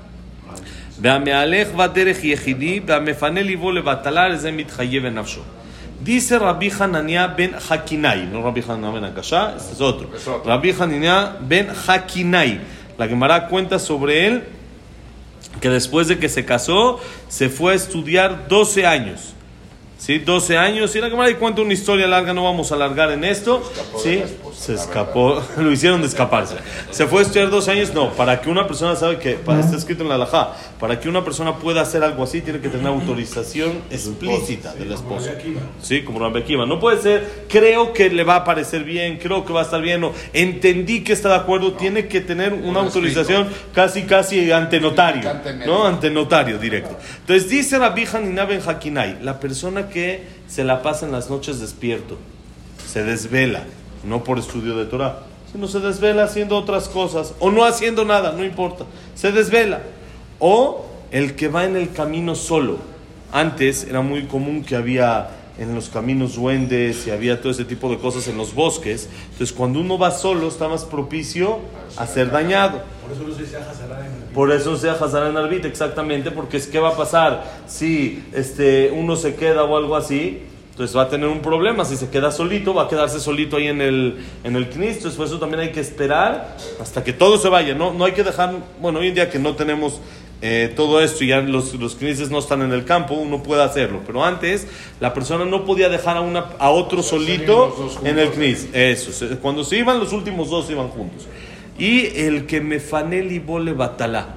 והמהלך 1.01 1.69
בדרך 1.77 2.25
יחידי, 2.25 2.81
והמפנה 2.87 3.43
ליבו 3.43 3.73
לבטלה, 3.73 4.29
לזה 4.29 4.53
מתחייב 4.53 5.03
בנפשו. 5.03 5.41
Dice 6.05 6.39
Rabbi 6.39 6.71
Hanania 6.71 7.27
ben 7.27 7.55
Hakinai, 7.55 8.27
no 8.31 8.43
Rabbi 8.43 8.61
Hanania 8.61 8.93
ben 8.93 9.05
Akasha, 9.05 9.55
este 9.57 9.73
es 9.73 9.81
otro. 9.81 10.09
Rabbi 10.45 10.71
Hanania 10.71 11.37
ben 11.41 11.69
Hakinai. 11.69 12.61
La 12.99 13.09
Gemara 13.09 13.49
cuenta 13.49 13.79
sobre 13.79 14.27
él 14.27 14.45
que 15.62 15.70
después 15.70 16.08
de 16.08 16.20
que 16.20 16.28
se 16.28 16.44
casó, 16.44 17.00
se 17.30 17.48
fue 17.50 17.74
a 17.74 17.76
estudiar 17.76 18.48
12 18.50 18.86
años. 18.86 19.34
¿Sí? 20.02 20.18
12 20.18 20.58
años. 20.58 20.96
Y 20.96 21.00
la 21.00 21.12
cámara 21.12 21.38
cuenta 21.38 21.62
una 21.62 21.74
historia 21.74 22.08
larga, 22.08 22.34
no 22.34 22.44
vamos 22.44 22.72
a 22.72 22.76
alargar 22.76 23.12
en 23.12 23.24
esto. 23.24 23.62
¿Sí? 24.02 24.24
Se 24.58 24.74
escapó, 24.74 25.44
lo 25.58 25.72
hicieron 25.72 26.02
de 26.02 26.08
escaparse. 26.08 26.56
Se 26.90 27.06
fue 27.06 27.20
a 27.20 27.22
estudiar 27.22 27.52
12 27.52 27.72
años, 27.72 27.94
no. 27.94 28.12
Para 28.14 28.42
que 28.42 28.50
una 28.50 28.66
persona 28.66 28.96
sabe 28.96 29.20
que, 29.20 29.34
para, 29.34 29.60
está 29.60 29.78
escrito 29.78 30.02
en 30.02 30.10
la 30.10 30.16
alajá, 30.16 30.56
para 30.80 31.00
que 31.00 31.08
una 31.08 31.24
persona 31.24 31.58
pueda 31.58 31.82
hacer 31.82 32.04
algo 32.04 32.24
así, 32.24 32.42
tiene 32.42 32.60
que 32.60 32.70
tener 32.70 32.88
autorización 32.88 33.74
explícita 33.92 34.74
del 34.74 34.92
esposo. 34.92 35.30
Sí, 35.84 36.02
como 36.02 36.18
Rabbi 36.18 36.40
Akiva. 36.40 36.66
No 36.66 36.80
puede 36.80 37.00
ser, 37.00 37.46
creo 37.48 37.94
que 37.94 38.10
le 38.10 38.24
va 38.24 38.38
a 38.38 38.44
parecer 38.44 38.84
bien, 38.84 39.20
creo 39.20 39.46
que 39.46 39.54
va 39.54 39.60
a 39.62 39.64
estar 39.66 39.84
bien, 39.84 40.04
o 40.04 40.14
entendí 40.34 41.04
que 41.04 41.14
está 41.14 41.30
de 41.30 41.36
acuerdo. 41.36 41.74
Tiene 41.74 42.08
que 42.08 42.22
tener 42.22 42.54
una 42.54 42.80
autorización 42.80 43.50
casi, 43.72 44.04
casi 44.04 44.52
ante 44.52 44.80
notario. 44.80 45.32
¿No? 45.68 45.86
Ante 45.86 46.10
notario 46.10 46.58
directo. 46.58 46.98
Entonces 47.20 47.48
dice 47.48 47.78
Rabbi 47.78 48.08
Hanina 48.12 48.46
Ben 48.46 48.62
Hakinai, 48.68 49.22
la 49.22 49.40
persona 49.40 49.91
que 49.92 50.24
se 50.48 50.64
la 50.64 50.82
pasa 50.82 51.06
en 51.06 51.12
las 51.12 51.30
noches 51.30 51.60
despierto, 51.60 52.18
se 52.88 53.04
desvela, 53.04 53.64
no 54.04 54.24
por 54.24 54.40
estudio 54.40 54.76
de 54.76 54.86
Torah, 54.86 55.20
sino 55.52 55.68
se 55.68 55.80
desvela 55.80 56.24
haciendo 56.24 56.58
otras 56.58 56.90
cosas, 56.90 57.36
o 57.40 57.52
no 57.52 57.66
haciendo 57.66 58.06
nada, 58.06 58.32
no 58.32 58.44
importa, 58.44 58.86
se 59.16 59.32
desvela. 59.32 59.82
O 60.40 60.86
el 61.12 61.36
que 61.36 61.50
va 61.50 61.66
en 61.66 61.76
el 61.76 61.92
camino 61.92 62.36
solo. 62.36 62.78
Antes 63.32 63.84
era 63.84 64.02
muy 64.02 64.26
común 64.26 64.64
que 64.64 64.76
había 64.76 65.30
en 65.58 65.76
los 65.76 65.90
caminos 65.90 66.36
duendes 66.36 67.08
y 67.08 67.12
había 67.12 67.40
todo 67.40 67.52
ese 67.52 67.66
tipo 67.66 67.90
de 67.90 67.98
cosas 67.98 68.28
en 68.28 68.38
los 68.38 68.54
bosques. 68.54 69.10
Entonces, 69.32 69.52
cuando 69.56 69.80
uno 69.80 69.98
va 69.98 70.12
solo, 70.12 70.48
está 70.48 70.68
más 70.68 70.86
propicio 70.86 71.60
a 71.98 72.08
ser 72.08 72.32
dañado. 72.32 72.82
Por 73.02 73.12
eso 73.12 73.28
no 73.28 73.36
se 73.36 73.42
decía 73.42 73.60
Por 74.34 74.52
eso 74.52 74.78
se 74.78 74.88
en 74.88 75.38
Arbit, 75.38 75.66
exactamente, 75.66 76.32
porque 76.32 76.58
es 76.58 76.68
que 76.68 76.80
va 76.80 76.90
a 76.90 76.98
pasar 76.98 77.44
si 77.68 78.24
este, 78.34 78.92
uno 78.92 79.16
se 79.16 79.36
queda 79.36 79.64
o 79.64 79.78
algo 79.78 79.96
así. 79.96 80.44
Entonces 80.72 80.96
va 80.96 81.04
a 81.04 81.10
tener 81.10 81.28
un 81.28 81.42
problema. 81.42 81.84
Si 81.84 81.98
se 81.98 82.10
queda 82.10 82.32
solito, 82.32 82.74
va 82.74 82.84
a 82.84 82.88
quedarse 82.88 83.20
solito 83.20 83.58
ahí 83.58 83.68
en 83.68 83.82
el, 83.82 84.26
en 84.44 84.56
el 84.56 84.64
Entonces, 84.64 85.14
por 85.14 85.28
eso 85.28 85.38
también 85.38 85.60
hay 85.60 85.72
que 85.72 85.82
esperar 85.82 86.56
hasta 86.82 87.04
que 87.04 87.12
todo 87.12 87.38
se 87.38 87.50
vaya. 87.50 87.76
No, 87.76 87.94
no 87.94 88.06
hay 88.06 88.14
que 88.14 88.24
dejar. 88.24 88.56
Bueno, 88.82 89.00
hoy 89.00 89.10
en 89.10 89.16
día 89.16 89.30
que 89.30 89.38
no 89.38 89.56
tenemos 89.56 90.00
eh, 90.44 90.74
todo 90.76 91.02
esto 91.02 91.24
y 91.24 91.28
ya 91.28 91.42
los, 91.42 91.76
los 91.76 92.02
no 92.32 92.40
están 92.40 92.64
en 92.64 92.72
el 92.72 92.84
campo, 92.84 93.14
uno 93.14 93.44
puede 93.44 93.62
hacerlo. 93.62 94.02
Pero 94.06 94.26
antes, 94.26 94.68
la 95.00 95.14
persona 95.14 95.46
no 95.46 95.66
podía 95.66 95.88
dejar 95.88 96.18
a, 96.18 96.22
una, 96.22 96.46
a 96.58 96.72
otro 96.72 97.04
solito 97.04 97.92
en 98.04 98.18
el 98.18 98.32
knis. 98.32 98.68
Eso, 98.74 99.12
cuando 99.42 99.64
se 99.64 99.78
iban, 99.78 100.00
los 100.00 100.14
últimos 100.14 100.50
dos 100.50 100.70
iban 100.72 100.88
juntos. 100.90 101.28
Y 101.78 102.08
el 102.20 102.48
que 102.48 102.60
me 102.60 102.80
fanel 102.80 103.32
y 103.32 103.40
vole 103.40 103.74
batalá, 103.74 104.36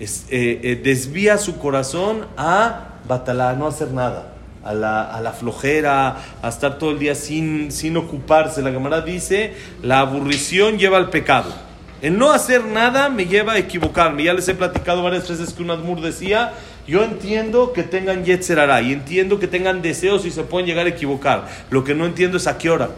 es, 0.00 0.26
eh, 0.30 0.60
eh, 0.62 0.80
desvía 0.82 1.38
su 1.38 1.58
corazón 1.58 2.26
a 2.36 2.98
batalá, 3.06 3.50
a 3.50 3.54
no 3.54 3.66
hacer 3.66 3.92
nada. 3.92 4.32
A 4.64 4.72
la, 4.72 5.02
a 5.02 5.20
la, 5.20 5.32
flojera, 5.32 6.16
a 6.40 6.48
estar 6.48 6.78
todo 6.78 6.92
el 6.92 6.98
día 6.98 7.14
sin, 7.14 7.70
sin 7.70 7.98
ocuparse. 7.98 8.62
La 8.62 8.72
cámara 8.72 9.02
dice, 9.02 9.52
la 9.82 10.00
aburrición 10.00 10.78
lleva 10.78 10.96
al 10.96 11.10
pecado. 11.10 11.52
El 12.02 12.18
no 12.18 12.32
hacer 12.32 12.64
nada 12.64 13.08
me 13.08 13.26
lleva 13.26 13.54
a 13.54 13.58
equivocarme. 13.58 14.24
Ya 14.24 14.34
les 14.34 14.48
he 14.48 14.54
platicado 14.54 15.02
varias 15.02 15.28
veces 15.28 15.52
que 15.52 15.62
un 15.62 15.70
Admur 15.70 16.00
decía, 16.00 16.52
yo 16.86 17.02
entiendo 17.02 17.72
que 17.72 17.82
tengan 17.82 18.24
Yetzerara 18.24 18.82
y 18.82 18.92
entiendo 18.92 19.38
que 19.38 19.46
tengan 19.46 19.80
deseos 19.80 20.26
y 20.26 20.30
se 20.30 20.42
pueden 20.42 20.66
llegar 20.66 20.86
a 20.86 20.90
equivocar. 20.90 21.48
Lo 21.70 21.82
que 21.82 21.94
no 21.94 22.04
entiendo 22.04 22.36
es 22.36 22.46
a 22.46 22.58
qué 22.58 22.70
hora. 22.70 22.90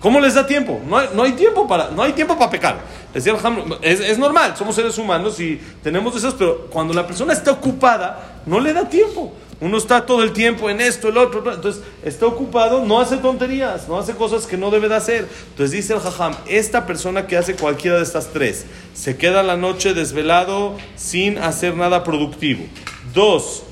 ¿Cómo 0.00 0.20
les 0.20 0.34
da 0.34 0.46
tiempo? 0.46 0.80
No 0.86 0.98
hay, 0.98 1.08
no 1.14 1.22
hay 1.22 1.32
tiempo 1.32 1.66
para, 1.66 1.90
no 1.90 2.02
hay 2.02 2.12
tiempo 2.12 2.38
para 2.38 2.50
pecar. 2.50 2.78
Decía 3.14 3.34
es, 3.80 4.00
es 4.00 4.18
normal, 4.18 4.54
somos 4.56 4.74
seres 4.74 4.98
humanos 4.98 5.40
y 5.40 5.58
tenemos 5.82 6.14
esas, 6.14 6.34
pero 6.34 6.66
cuando 6.70 6.92
la 6.92 7.06
persona 7.06 7.32
está 7.32 7.52
ocupada, 7.52 8.40
no 8.44 8.60
le 8.60 8.74
da 8.74 8.88
tiempo. 8.88 9.32
Uno 9.58 9.78
está 9.78 10.04
todo 10.04 10.22
el 10.22 10.32
tiempo 10.32 10.68
en 10.68 10.82
esto, 10.82 11.08
el 11.08 11.16
otro, 11.16 11.38
entonces 11.50 11.82
está 12.04 12.26
ocupado, 12.26 12.84
no 12.84 13.00
hace 13.00 13.16
tonterías, 13.16 13.88
no 13.88 13.98
hace 13.98 14.14
cosas 14.14 14.46
que 14.46 14.58
no 14.58 14.70
debe 14.70 14.88
de 14.88 14.96
hacer. 14.96 15.26
Entonces 15.50 15.70
dice 15.70 15.94
el 15.94 16.00
jajam, 16.00 16.34
esta 16.46 16.86
persona 16.86 17.26
que 17.26 17.38
hace 17.38 17.54
cualquiera 17.56 17.96
de 17.96 18.02
estas 18.02 18.32
tres, 18.34 18.66
se 18.92 19.16
queda 19.16 19.42
la 19.42 19.56
noche 19.56 19.94
desvelado 19.94 20.76
sin 20.96 21.38
hacer 21.38 21.74
nada 21.74 22.04
productivo. 22.04 22.64
Dos, 23.14 23.62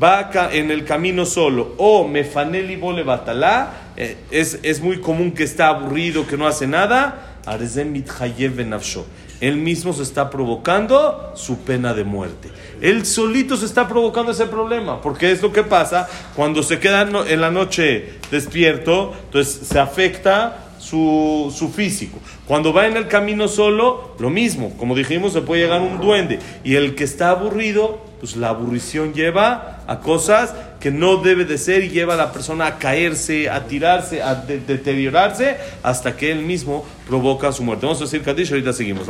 va 0.00 0.30
en 0.52 0.70
el 0.70 0.84
camino 0.84 1.26
solo, 1.26 1.74
o 1.76 2.06
mefaneli 2.06 2.76
bole 2.76 3.02
batalá, 3.02 3.72
eh, 3.96 4.16
es, 4.30 4.60
es 4.62 4.80
muy 4.80 5.00
común 5.00 5.32
que 5.32 5.42
está 5.42 5.68
aburrido, 5.68 6.24
que 6.24 6.36
no 6.36 6.46
hace 6.46 6.68
nada, 6.68 7.38
arzem 7.46 7.90
mithayev 7.90 8.54
benafsho 8.54 9.04
él 9.42 9.56
mismo 9.56 9.92
se 9.92 10.04
está 10.04 10.30
provocando 10.30 11.32
su 11.34 11.58
pena 11.58 11.92
de 11.94 12.04
muerte. 12.04 12.48
Él 12.80 13.04
solito 13.04 13.56
se 13.56 13.66
está 13.66 13.88
provocando 13.88 14.30
ese 14.30 14.46
problema, 14.46 15.02
porque 15.02 15.32
es 15.32 15.42
lo 15.42 15.52
que 15.52 15.64
pasa 15.64 16.08
cuando 16.36 16.62
se 16.62 16.78
queda 16.78 17.02
en 17.02 17.40
la 17.40 17.50
noche 17.50 18.20
despierto, 18.30 19.12
entonces 19.24 19.66
se 19.66 19.80
afecta 19.80 20.68
su, 20.78 21.52
su, 21.56 21.70
físico. 21.70 22.20
Cuando 22.46 22.72
va 22.72 22.86
en 22.86 22.96
el 22.96 23.08
camino 23.08 23.48
solo, 23.48 24.14
lo 24.20 24.30
mismo, 24.30 24.76
como 24.76 24.94
dijimos, 24.94 25.32
se 25.32 25.40
puede 25.40 25.62
llegar 25.62 25.80
un 25.80 26.00
duende. 26.00 26.38
Y 26.62 26.76
el 26.76 26.94
que 26.94 27.02
está 27.02 27.30
aburrido, 27.30 28.00
pues 28.20 28.36
la 28.36 28.50
aburrición 28.50 29.12
lleva 29.12 29.71
a 29.87 29.99
cosas 29.99 30.53
que 30.79 30.91
no 30.91 31.17
debe 31.17 31.45
de 31.45 31.57
ser 31.57 31.83
y 31.83 31.89
lleva 31.89 32.13
a 32.13 32.17
la 32.17 32.31
persona 32.31 32.67
a 32.67 32.77
caerse, 32.77 33.49
a 33.49 33.65
tirarse, 33.65 34.21
a 34.21 34.35
deteriorarse, 34.35 35.57
hasta 35.83 36.15
que 36.15 36.31
él 36.31 36.41
mismo 36.41 36.85
provoca 37.07 37.51
su 37.51 37.63
muerte. 37.63 37.85
Vamos 37.85 38.01
a 38.01 38.05
decir 38.05 38.21
Kadish, 38.21 38.51
ahorita 38.51 38.73
seguimos. 38.73 39.07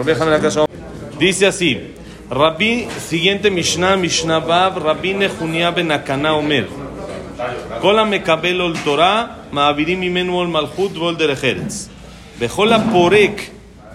Dice 1.20 1.48
así, 1.48 1.96
Rabbi, 2.30 2.88
siguiente 3.08 3.50
Mishnah, 3.50 3.96
Mishnah 3.96 4.40
Bab, 4.40 4.78
Rabbi 4.78 5.14
Nehunia 5.14 5.72
ben 5.72 5.92
Akana 5.92 6.34
Omer. 6.34 6.68
כל 7.82 8.00
המקבל 8.00 8.60
עול 8.60 8.74
תורה, 8.84 9.28
מעבירים 9.52 10.02
ממנו 10.02 10.34
עול 10.34 10.48
מלכות 10.48 10.98
ועול 10.98 11.16
דרך 11.16 11.44
ארץ. 11.44 11.90
וכל 12.40 12.74
הפורק 12.74 13.42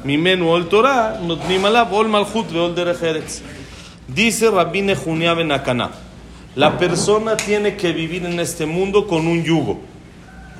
ממנו 0.05 0.49
עול 0.49 0.65
תורה, 0.65 1.13
נותנים 1.21 1.65
עליו 1.65 1.87
עול 1.91 2.07
מלכות 2.07 2.53
ועול 2.53 2.73
דרך 2.75 3.03
ארץ. 3.03 3.43
Dice 4.15 4.49
Rabbi 4.51 4.83
Nehunia 4.83 5.35
Benakaná, 5.35 5.89
la 6.58 6.76
persona 6.80 7.38
tiene 7.38 7.76
que 7.76 7.94
vivir 7.94 8.26
en 8.26 8.40
este 8.40 8.66
mundo 8.66 9.06
con 9.06 9.28
un 9.28 9.44
yugo. 9.44 9.80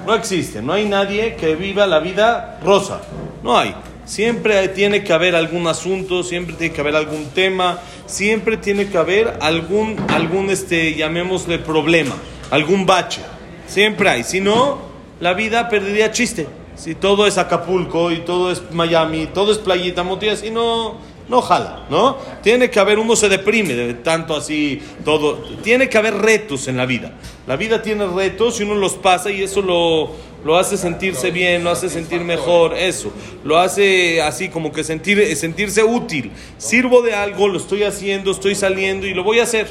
No 0.06 0.14
existe, 0.14 0.62
no 0.62 0.74
hay 0.74 0.86
nadie 0.86 1.36
que 1.36 1.56
viva 1.56 1.88
la 1.88 2.00
vida 2.00 2.60
rosa. 2.64 3.02
No 3.44 3.58
hay. 3.58 3.74
Siempre 4.06 4.68
tiene 4.68 5.04
que 5.04 5.12
haber 5.12 5.36
algún 5.36 5.66
asunto, 5.66 6.22
siempre 6.22 6.56
tiene 6.56 6.72
que 6.72 6.82
haber 6.82 6.96
algún 6.96 7.26
tema, 7.34 7.80
siempre 8.06 8.58
tiene 8.58 8.90
que 8.90 8.98
haber 8.98 9.40
algún, 9.42 9.98
algún 10.10 10.52
este, 10.52 10.94
llamémosle 10.94 11.58
problema, 11.58 12.16
algún 12.52 12.86
bache. 12.86 13.22
Siempre 13.66 14.08
hay. 14.08 14.24
Si 14.24 14.40
no, 14.40 14.78
la 15.20 15.34
vida 15.34 15.68
perdería 15.68 16.12
chiste. 16.12 16.46
Si 16.78 16.94
todo 16.94 17.26
es 17.26 17.40
Acapulco 17.40 18.12
y 18.12 18.20
todo 18.20 18.52
es 18.52 18.62
Miami, 18.72 19.28
todo 19.34 19.52
es 19.52 19.58
playita, 19.58 20.04
motiva, 20.04 20.36
si 20.36 20.52
no, 20.52 20.98
no 21.28 21.42
jala, 21.42 21.88
¿no? 21.90 22.18
Tiene 22.44 22.70
que 22.70 22.80
haber, 22.80 23.00
uno 23.00 23.16
se 23.16 23.30
deprime 23.30 23.74
de 23.74 23.96
tanto 23.96 24.36
así, 24.36 24.80
todo. 25.04 25.38
Tiene 25.64 25.90
que 25.90 25.98
haber 25.98 26.14
retos 26.16 26.68
en 26.68 26.78
la 26.78 26.86
vida. 26.86 27.14
La 27.48 27.56
vida 27.56 27.82
tiene 27.82 28.06
retos 28.06 28.60
y 28.60 28.64
uno 28.64 28.76
los 28.76 28.94
pasa 28.94 29.32
y 29.32 29.42
eso 29.42 29.64
lo, 29.64 30.12
lo 30.46 30.56
hace 30.56 30.78
sentirse 30.78 31.32
bien, 31.32 31.64
lo 31.64 31.72
hace 31.72 31.90
sentir 31.90 32.22
mejor, 32.22 32.76
eso. 32.76 33.12
Lo 33.44 33.58
hace 33.58 34.22
así 34.22 34.50
como 34.50 34.72
que 34.72 34.84
sentir, 34.84 35.36
sentirse 35.36 35.84
útil. 35.84 36.32
Sirvo 36.60 37.02
de 37.02 37.16
algo, 37.16 37.48
lo 37.48 37.58
estoy 37.58 37.84
haciendo, 37.84 38.30
estoy 38.30 38.54
saliendo 38.54 39.08
y 39.08 39.16
lo 39.16 39.24
voy 39.24 39.40
a 39.40 39.44
hacer. 39.44 39.68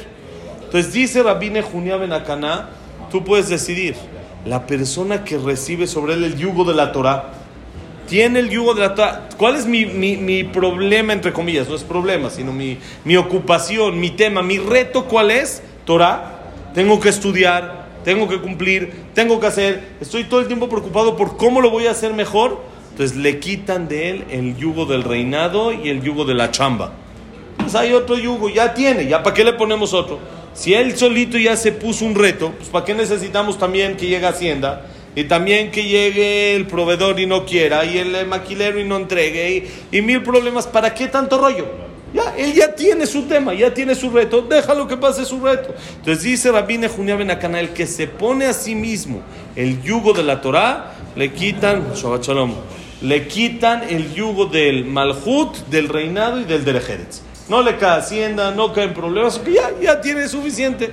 Entonces 0.65 0.91
dice 0.91 1.23
Rabine 1.23 1.61
Junia 1.61 1.95
Benacaná, 1.95 2.69
tú 3.09 3.23
puedes 3.23 3.47
decidir. 3.47 3.95
La 4.47 4.65
persona 4.65 5.23
que 5.23 5.37
recibe 5.37 5.87
sobre 5.87 6.13
él 6.13 6.23
el 6.23 6.37
yugo 6.37 6.63
de 6.63 6.73
la 6.73 6.91
Torah, 6.91 7.33
tiene 8.07 8.39
el 8.39 8.49
yugo 8.49 8.73
de 8.73 8.81
la 8.81 8.95
Torah. 8.95 9.29
¿Cuál 9.37 9.55
es 9.55 9.65
mi, 9.65 9.85
mi, 9.85 10.15
mi, 10.15 10.45
problema, 10.45 11.11
entre 11.11 11.33
comillas? 11.33 11.67
No 11.67 11.75
es 11.75 11.83
problema, 11.83 12.29
sino 12.29 12.53
mi, 12.53 12.77
mi 13.03 13.17
ocupación, 13.17 13.99
mi 13.99 14.11
tema, 14.11 14.41
mi 14.41 14.57
reto, 14.57 15.05
¿cuál 15.05 15.31
es? 15.31 15.61
Torah. 15.85 16.35
Tengo 16.73 16.99
que 16.99 17.09
estudiar, 17.09 17.87
tengo 18.05 18.29
que 18.29 18.39
cumplir, 18.39 18.93
tengo 19.13 19.39
que 19.39 19.47
hacer. 19.47 19.95
Estoy 19.99 20.23
todo 20.23 20.39
el 20.39 20.47
tiempo 20.47 20.69
preocupado 20.69 21.17
por 21.17 21.35
cómo 21.35 21.59
lo 21.59 21.69
voy 21.69 21.87
a 21.87 21.91
hacer 21.91 22.13
mejor. 22.13 22.61
Entonces 22.91 23.17
le 23.17 23.39
quitan 23.39 23.87
de 23.87 24.09
él 24.09 24.25
el 24.29 24.55
yugo 24.55 24.85
del 24.85 25.03
reinado 25.03 25.73
y 25.73 25.89
el 25.89 26.01
yugo 26.01 26.23
de 26.23 26.33
la 26.33 26.51
chamba. 26.51 26.93
Hay 27.75 27.93
otro 27.93 28.17
yugo, 28.17 28.49
ya 28.49 28.73
tiene, 28.73 29.07
ya 29.07 29.23
para 29.23 29.33
qué 29.33 29.43
le 29.43 29.53
ponemos 29.53 29.93
otro. 29.93 30.19
Si 30.53 30.73
él 30.73 30.97
solito 30.97 31.37
ya 31.37 31.55
se 31.55 31.71
puso 31.71 32.05
un 32.05 32.15
reto, 32.15 32.51
pues 32.57 32.69
para 32.69 32.83
qué 32.83 32.93
necesitamos 32.93 33.57
también 33.57 33.95
que 33.95 34.07
llegue 34.07 34.25
Hacienda 34.25 34.87
y 35.15 35.23
también 35.23 35.71
que 35.71 35.83
llegue 35.83 36.55
el 36.55 36.67
proveedor 36.67 37.19
y 37.19 37.25
no 37.25 37.45
quiera, 37.45 37.85
y 37.85 37.97
el 37.97 38.27
maquilero 38.27 38.79
y 38.79 38.83
no 38.83 38.97
entregue, 38.97 39.67
y, 39.91 39.97
y, 39.97 40.01
mil 40.03 40.21
problemas. 40.21 40.67
¿Para 40.67 40.93
qué 40.93 41.07
tanto 41.07 41.39
rollo? 41.39 41.65
Ya, 42.13 42.35
él 42.37 42.53
ya 42.53 42.73
tiene 42.73 43.05
su 43.05 43.23
tema, 43.23 43.53
ya 43.53 43.73
tiene 43.73 43.95
su 43.95 44.09
reto, 44.09 44.43
déjalo 44.43 44.87
que 44.87 44.95
pase 44.95 45.25
su 45.25 45.39
reto. 45.39 45.73
Entonces 45.97 46.23
dice 46.23 46.51
Rabine 46.51 46.87
Junia 46.87 47.15
Benacana, 47.15 47.59
el 47.59 47.69
que 47.69 47.85
se 47.85 48.07
pone 48.07 48.45
a 48.45 48.53
sí 48.53 48.75
mismo 48.75 49.21
el 49.55 49.81
yugo 49.81 50.13
de 50.13 50.23
la 50.23 50.39
Torah, 50.39 50.93
le 51.15 51.33
quitan, 51.33 51.93
Shabbat 51.95 52.23
Shalom, 52.23 52.53
le 53.01 53.27
quitan 53.27 53.83
el 53.89 54.13
yugo 54.13 54.45
del 54.45 54.85
Malhut, 54.85 55.57
del 55.69 55.89
reinado 55.89 56.39
y 56.39 56.45
del 56.45 56.63
Derejeretz. 56.63 57.21
No 57.49 57.61
le 57.61 57.77
cae 57.77 57.99
hacienda, 57.99 58.51
no 58.51 58.73
caen 58.73 58.93
problemas, 58.93 59.41
ya, 59.45 59.71
ya 59.81 60.01
tiene 60.01 60.27
suficiente. 60.27 60.91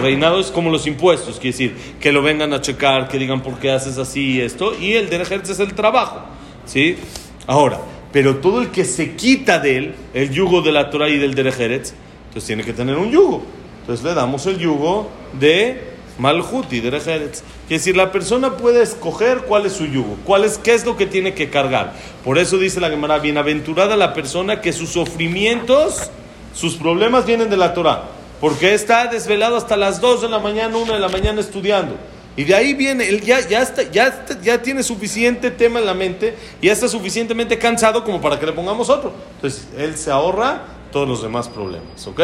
Reinado 0.00 0.40
es 0.40 0.48
como 0.48 0.70
los 0.70 0.86
impuestos, 0.86 1.36
quiere 1.36 1.52
decir, 1.52 1.76
que 2.00 2.12
lo 2.12 2.22
vengan 2.22 2.52
a 2.52 2.60
checar, 2.60 3.08
que 3.08 3.18
digan 3.18 3.42
por 3.42 3.58
qué 3.58 3.70
haces 3.70 3.96
así 3.98 4.32
y 4.32 4.40
esto, 4.40 4.78
y 4.78 4.92
el 4.92 5.08
de 5.08 5.22
es 5.22 5.60
el 5.60 5.74
trabajo, 5.74 6.20
¿sí? 6.66 6.96
Ahora, 7.46 7.80
pero 8.12 8.36
todo 8.36 8.60
el 8.60 8.70
que 8.70 8.84
se 8.84 9.14
quita 9.14 9.58
de 9.58 9.76
él, 9.78 9.94
el 10.12 10.30
yugo 10.30 10.60
de 10.60 10.72
la 10.72 10.90
Torah 10.90 11.08
y 11.08 11.18
del 11.18 11.34
Derejeretz, 11.34 11.94
entonces 12.28 12.46
tiene 12.46 12.62
que 12.62 12.72
tener 12.72 12.96
un 12.96 13.10
yugo. 13.10 13.42
Entonces 13.80 14.04
le 14.04 14.14
damos 14.14 14.44
el 14.46 14.58
yugo 14.58 15.08
de 15.38 15.95
Malhut 16.18 16.72
y 16.72 16.80
Derejeretz. 16.80 17.42
Quiere 17.68 17.78
decir, 17.78 17.96
la 17.96 18.12
persona 18.12 18.56
puede 18.56 18.82
escoger 18.82 19.42
cuál 19.42 19.66
es 19.66 19.72
su 19.72 19.86
yugo, 19.86 20.16
cuál 20.24 20.44
es, 20.44 20.58
qué 20.58 20.74
es 20.74 20.84
lo 20.84 20.96
que 20.96 21.06
tiene 21.06 21.34
que 21.34 21.50
cargar. 21.50 21.94
Por 22.24 22.38
eso 22.38 22.58
dice 22.58 22.80
la 22.80 22.90
Gemara, 22.90 23.18
bienaventurada 23.18 23.96
la 23.96 24.14
persona 24.14 24.60
que 24.60 24.72
sus 24.72 24.90
sufrimientos, 24.90 26.10
sus 26.54 26.76
problemas 26.76 27.26
vienen 27.26 27.50
de 27.50 27.56
la 27.56 27.74
Torah. 27.74 28.04
Porque 28.40 28.74
está 28.74 29.06
desvelado 29.06 29.56
hasta 29.56 29.76
las 29.76 30.00
2 30.00 30.22
de 30.22 30.28
la 30.28 30.38
mañana, 30.38 30.76
1 30.76 30.92
de 30.92 31.00
la 31.00 31.08
mañana 31.08 31.40
estudiando. 31.40 31.96
Y 32.36 32.44
de 32.44 32.54
ahí 32.54 32.74
viene, 32.74 33.08
él 33.08 33.22
ya, 33.22 33.40
ya, 33.40 33.62
está, 33.62 33.82
ya, 33.84 34.26
ya 34.42 34.60
tiene 34.60 34.82
suficiente 34.82 35.50
tema 35.50 35.78
en 35.78 35.86
la 35.86 35.94
mente, 35.94 36.34
ya 36.60 36.72
está 36.72 36.86
suficientemente 36.86 37.58
cansado 37.58 38.04
como 38.04 38.20
para 38.20 38.38
que 38.38 38.44
le 38.44 38.52
pongamos 38.52 38.90
otro. 38.90 39.14
Entonces, 39.36 39.66
él 39.78 39.96
se 39.96 40.10
ahorra 40.10 40.75
todos 40.91 41.07
los 41.07 41.21
demás 41.21 41.47
problemas. 41.47 42.07
¿Ok? 42.07 42.19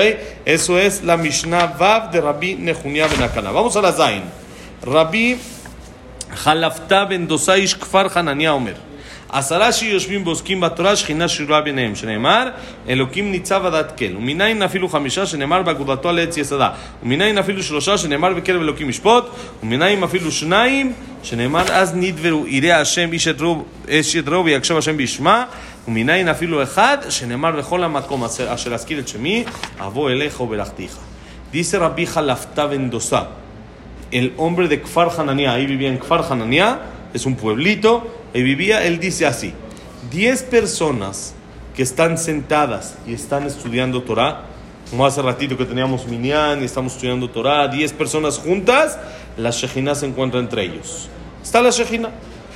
Eso 0.46 0.77
es 0.77 1.04
la 1.04 1.18
Mishnah 1.18 1.68
Vav 1.80 2.12
de 2.12 2.22
Rabbi 2.22 2.56
Nehunia 2.56 3.08
Ben 3.08 3.24
Akana. 3.24 3.51
Vamos 3.51 3.75
a 3.75 3.82
la 3.82 3.92
Zain. 3.92 4.24
Rabbi 4.84 5.38
Halafta 6.46 7.06
Ben 7.06 7.27
Dosaish 7.27 7.77
Kfar 7.77 8.10
Hanania 8.16 8.54
Omer. 8.54 8.88
עשרה 9.30 9.72
שיושבים 9.72 10.27
ועוסקים 10.27 10.62
בתורה, 10.62 10.96
שכינה 10.96 11.27
שרירה 11.27 11.62
ביניהם, 11.62 11.96
שנאמר, 11.96 12.50
אלוקים 12.89 13.32
ניצב 13.32 13.66
עדת 13.66 13.98
כל. 13.98 14.16
ומנין 14.18 14.62
אפילו 14.62 14.89
חמישה, 14.89 15.25
שנאמר 15.25 15.62
באגודתו 15.62 16.10
על 16.10 16.20
עץ 16.20 16.38
יסדה. 16.38 16.70
ומנין 17.04 17.38
אפילו 17.38 17.63
שלושה, 17.63 17.98
שנאמר 17.98 18.34
בקרב 18.34 18.62
אלוקים 18.62 18.89
ישפוט. 18.89 19.25
ומנין 19.63 20.04
אפילו 20.04 20.32
שניים, 20.32 20.94
שנאמר 21.24 21.63
אז 21.72 21.96
נדברו 21.96 22.48
יראה 22.48 22.80
השם 22.80 23.10
איש 23.13 23.27
את 24.18 24.27
רוב 24.27 24.46
ויקשב 24.46 24.77
השם 24.77 24.98
בישמע. 24.98 25.44
ומנין 25.88 26.27
אפילו 26.27 26.63
אחד, 26.63 26.98
שנאמר 27.10 27.51
בכל 27.51 27.84
המקום 27.84 28.24
אשר 28.24 28.74
אזכיר 28.74 29.00
את 29.00 29.08
שמי, 29.08 29.44
אבוא 29.80 30.10
אליך 30.10 30.42
ובלכתיך. 30.42 30.98
Dice 31.54 31.80
Rabbi 31.80 32.06
Jalafta 32.06 32.66
Vendosa, 32.66 33.30
el 34.12 34.34
hombre 34.36 34.68
de 34.68 34.82
Kfar 34.82 35.10
Hanania, 35.18 35.54
ahí 35.54 35.66
vivía 35.66 35.88
en 35.88 35.98
Kfar 35.98 36.25
Hanania, 36.30 36.80
es 37.13 37.25
un 37.25 37.36
pueblito, 37.36 38.06
y 38.34 38.42
vivía, 38.42 38.84
él 38.84 39.00
dice 39.00 39.25
así, 39.25 39.54
10 40.12 40.44
personas 40.44 41.34
que 41.74 41.84
están 41.84 42.18
sentadas 42.18 42.98
y 43.08 43.13
están 43.13 43.46
estudiando 43.46 44.04
Torah, 44.04 44.42
como 44.89 45.06
hace 45.06 45.22
ratito 45.22 45.58
que 45.58 45.66
teníamos 45.66 46.08
Minyan 46.08 46.62
y 46.62 46.66
estamos 46.66 46.94
estudiando 46.94 47.30
Torah, 47.30 47.68
10 47.68 47.94
personas 47.94 48.38
juntas, 48.38 48.98
la 49.38 49.51
Shejina 49.51 49.96
se 49.96 50.06
encuentra 50.06 50.39
entre 50.39 50.63
ellos. 50.63 51.10
Está 51.44 51.62
la 51.62 51.70
Shejina, 51.70 52.10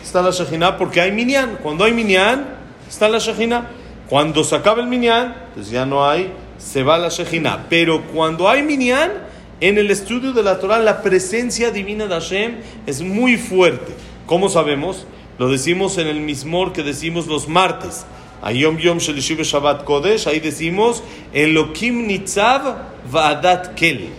está 0.03 0.21
la 0.21 0.31
Shejina 0.31 0.77
porque 0.77 1.01
hay 1.01 1.11
Minyan. 1.11 1.57
Cuando 1.61 1.83
hay 1.83 1.93
Minyan, 1.93 2.45
está 2.88 3.08
la 3.08 3.18
Shejina. 3.18 3.68
Cuando 4.08 4.44
se 4.44 4.54
acaba 4.54 4.80
el 4.80 4.86
Minyan, 4.86 5.34
pues 5.54 5.70
ya 5.70 5.84
no 5.84 6.08
hay, 6.08 6.32
se 6.58 6.82
va 6.82 6.98
la 6.98 7.08
Shejina. 7.08 7.66
Pero 7.68 8.02
cuando 8.14 8.48
hay 8.48 8.62
Minyan, 8.62 9.12
en 9.60 9.78
el 9.78 9.90
estudio 9.90 10.32
de 10.32 10.42
la 10.42 10.58
Torah, 10.58 10.78
la 10.78 11.02
presencia 11.02 11.70
divina 11.70 12.06
de 12.06 12.14
Hashem 12.14 12.56
es 12.86 13.00
muy 13.02 13.36
fuerte. 13.36 13.92
¿Cómo 14.26 14.48
sabemos? 14.48 15.06
Lo 15.38 15.48
decimos 15.48 15.98
en 15.98 16.06
el 16.06 16.20
mismor 16.20 16.72
que 16.72 16.82
decimos 16.82 17.26
los 17.26 17.48
martes. 17.48 18.06
Ayom 18.42 18.76
Yom 18.78 18.98
Shel 18.98 19.18
Shabbat 19.18 19.84
Kodesh, 19.84 20.28
ahí 20.28 20.40
decimos 20.40 21.02
Elokim 21.32 22.06
Nitzav 22.06 22.76
Va'adat 23.10 23.74
Kel. 23.74 24.10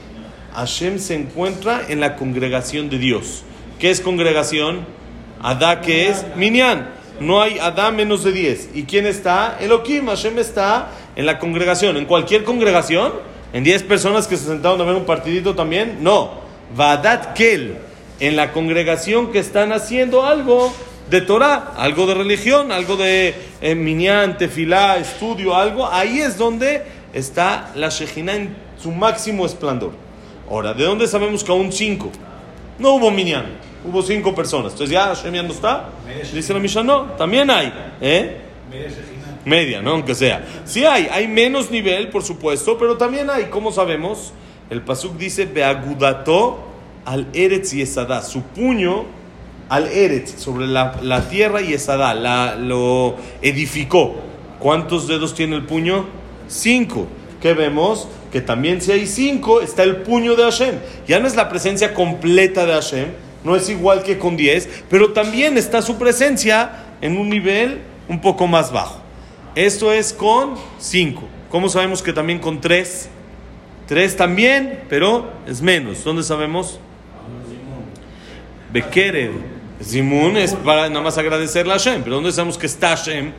Hashem 0.54 0.98
se 0.98 1.14
encuentra 1.14 1.84
en 1.88 2.00
la 2.00 2.16
congregación 2.16 2.90
de 2.90 2.98
Dios. 2.98 3.44
¿Qué 3.80 3.92
es 3.92 4.02
congregación? 4.02 4.86
Adá, 5.40 5.82
que 5.82 6.10
es 6.10 6.26
Minyan. 6.36 6.90
No 7.20 7.42
hay 7.42 7.60
Adá 7.60 7.92
menos 7.92 8.24
de 8.24 8.32
10. 8.32 8.70
¿Y 8.74 8.84
quién 8.84 9.06
está? 9.06 9.58
Elohim. 9.60 10.08
Hashem 10.08 10.38
está 10.40 10.90
en 11.16 11.26
la 11.26 11.40
congregación. 11.40 11.98
¿En 11.98 12.06
cualquier 12.06 12.44
congregación? 12.44 13.14
¿En 13.54 13.64
10 13.64 13.84
personas 13.84 14.28
que 14.28 14.38
se 14.38 14.46
sentaron 14.46 14.80
a 14.82 14.84
ver 14.84 14.96
un 14.96 15.06
partidito 15.06 15.56
también? 15.56 16.00
No. 16.02 16.32
Vadat 16.76 17.34
Kel. 17.34 17.78
En 18.20 18.36
la 18.36 18.52
congregación 18.52 19.32
que 19.32 19.40
están 19.40 19.72
haciendo 19.72 20.26
algo 20.26 20.74
de 21.10 21.22
Torah, 21.22 21.74
algo 21.78 22.06
de 22.06 22.16
religión, 22.16 22.72
algo 22.72 22.98
de 22.98 23.34
eh, 23.62 23.76
Minyan, 23.76 24.38
Tefilá, 24.38 24.98
estudio, 24.98 25.56
algo. 25.56 25.88
Ahí 25.88 26.20
es 26.20 26.38
donde 26.38 26.84
está 27.14 27.72
la 27.76 27.90
Shejina 27.90 28.36
en 28.36 28.56
su 28.82 28.92
máximo 28.92 29.46
esplendor. 29.46 29.92
Ahora, 30.50 30.74
¿de 30.74 30.84
dónde 30.84 31.08
sabemos 31.08 31.44
que 31.44 31.52
aún 31.52 31.72
5? 31.72 32.12
No 32.80 32.96
hubo 32.96 33.12
Minyan, 33.12 33.46
hubo 33.86 34.02
5 34.02 34.36
personas. 34.36 34.74
Entonces 34.74 34.94
ya 34.94 35.06
Hashem 35.08 35.34
ya 35.34 35.44
no 35.44 35.52
está. 35.52 35.90
Dice 36.34 36.54
la 36.54 36.60
Mishnah, 36.60 36.84
no, 36.84 37.04
también 37.14 37.50
hay. 37.50 37.74
¿eh? 38.02 38.38
Media, 39.46 39.82
¿no? 39.82 39.92
Aunque 39.92 40.14
sea. 40.14 40.46
Sí 40.66 40.86
hay, 40.86 41.08
hay 41.12 41.28
menos 41.28 41.72
nivel, 41.72 42.10
por 42.10 42.24
supuesto, 42.24 42.78
pero 42.78 42.98
también 42.98 43.30
hay, 43.30 43.46
¿cómo 43.46 43.72
sabemos? 43.72 44.34
El 44.70 44.82
Pasuk 44.82 45.18
dice, 45.18 45.46
Beagudato 45.46 46.60
al 47.06 47.28
Eretz 47.34 47.74
y 47.74 47.82
Esadá. 47.82 48.22
Su 48.22 48.42
puño 48.42 49.06
al 49.70 49.88
Eretz, 49.88 50.40
sobre 50.42 50.68
la, 50.68 51.00
la 51.02 51.30
tierra 51.30 51.62
y 51.62 51.74
Esadá, 51.74 52.14
la, 52.14 52.56
lo 52.56 53.16
edificó. 53.42 54.16
¿Cuántos 54.60 55.08
dedos 55.08 55.34
tiene 55.34 55.56
el 55.56 55.64
puño? 55.64 56.06
Cinco. 56.48 57.08
¿Qué 57.42 57.54
vemos? 57.54 58.08
Que 58.32 58.42
también 58.42 58.82
si 58.82 58.92
hay 58.92 59.08
cinco, 59.08 59.62
está 59.62 59.84
el 59.84 59.98
puño 59.98 60.36
de 60.36 60.44
Hashem. 60.44 60.76
Ya 61.08 61.20
no 61.20 61.28
es 61.28 61.36
la 61.36 61.48
presencia 61.48 61.94
completa 61.94 62.66
de 62.66 62.74
Hashem, 62.74 63.08
no 63.44 63.56
es 63.56 63.70
igual 63.70 64.04
que 64.04 64.18
con 64.18 64.38
diez, 64.38 64.68
pero 64.90 65.14
también 65.14 65.58
está 65.58 65.82
su 65.82 65.98
presencia 65.98 66.86
en 67.02 67.18
un 67.18 67.30
nivel 67.30 67.82
un 68.08 68.22
poco 68.22 68.48
más 68.48 68.72
bajo. 68.72 69.02
Esto 69.56 69.92
es 69.92 70.14
con 70.14 70.56
5. 70.80 71.22
¿Cómo 71.50 71.70
sabemos 71.70 72.04
que 72.04 72.14
también 72.14 72.40
con 72.40 72.62
3? 72.62 73.10
3 73.88 74.16
también, 74.16 74.84
pero 74.90 75.32
es 75.48 75.62
menos. 75.62 76.04
¿Dónde 76.04 76.24
sabemos? 76.24 76.80
Bekerev. 78.72 79.32
Zimun 79.84 80.38
es 80.38 80.54
para 80.54 80.90
nada 80.90 81.02
más 81.02 81.18
agradecerle 81.18 81.74
a 81.74 81.78
Hashem. 81.78 82.04
Pero 82.04 82.16
¿dónde 82.16 82.32
sabemos 82.32 82.58
que 82.58 82.66
está 82.66 82.90
Hashem? 82.96 83.32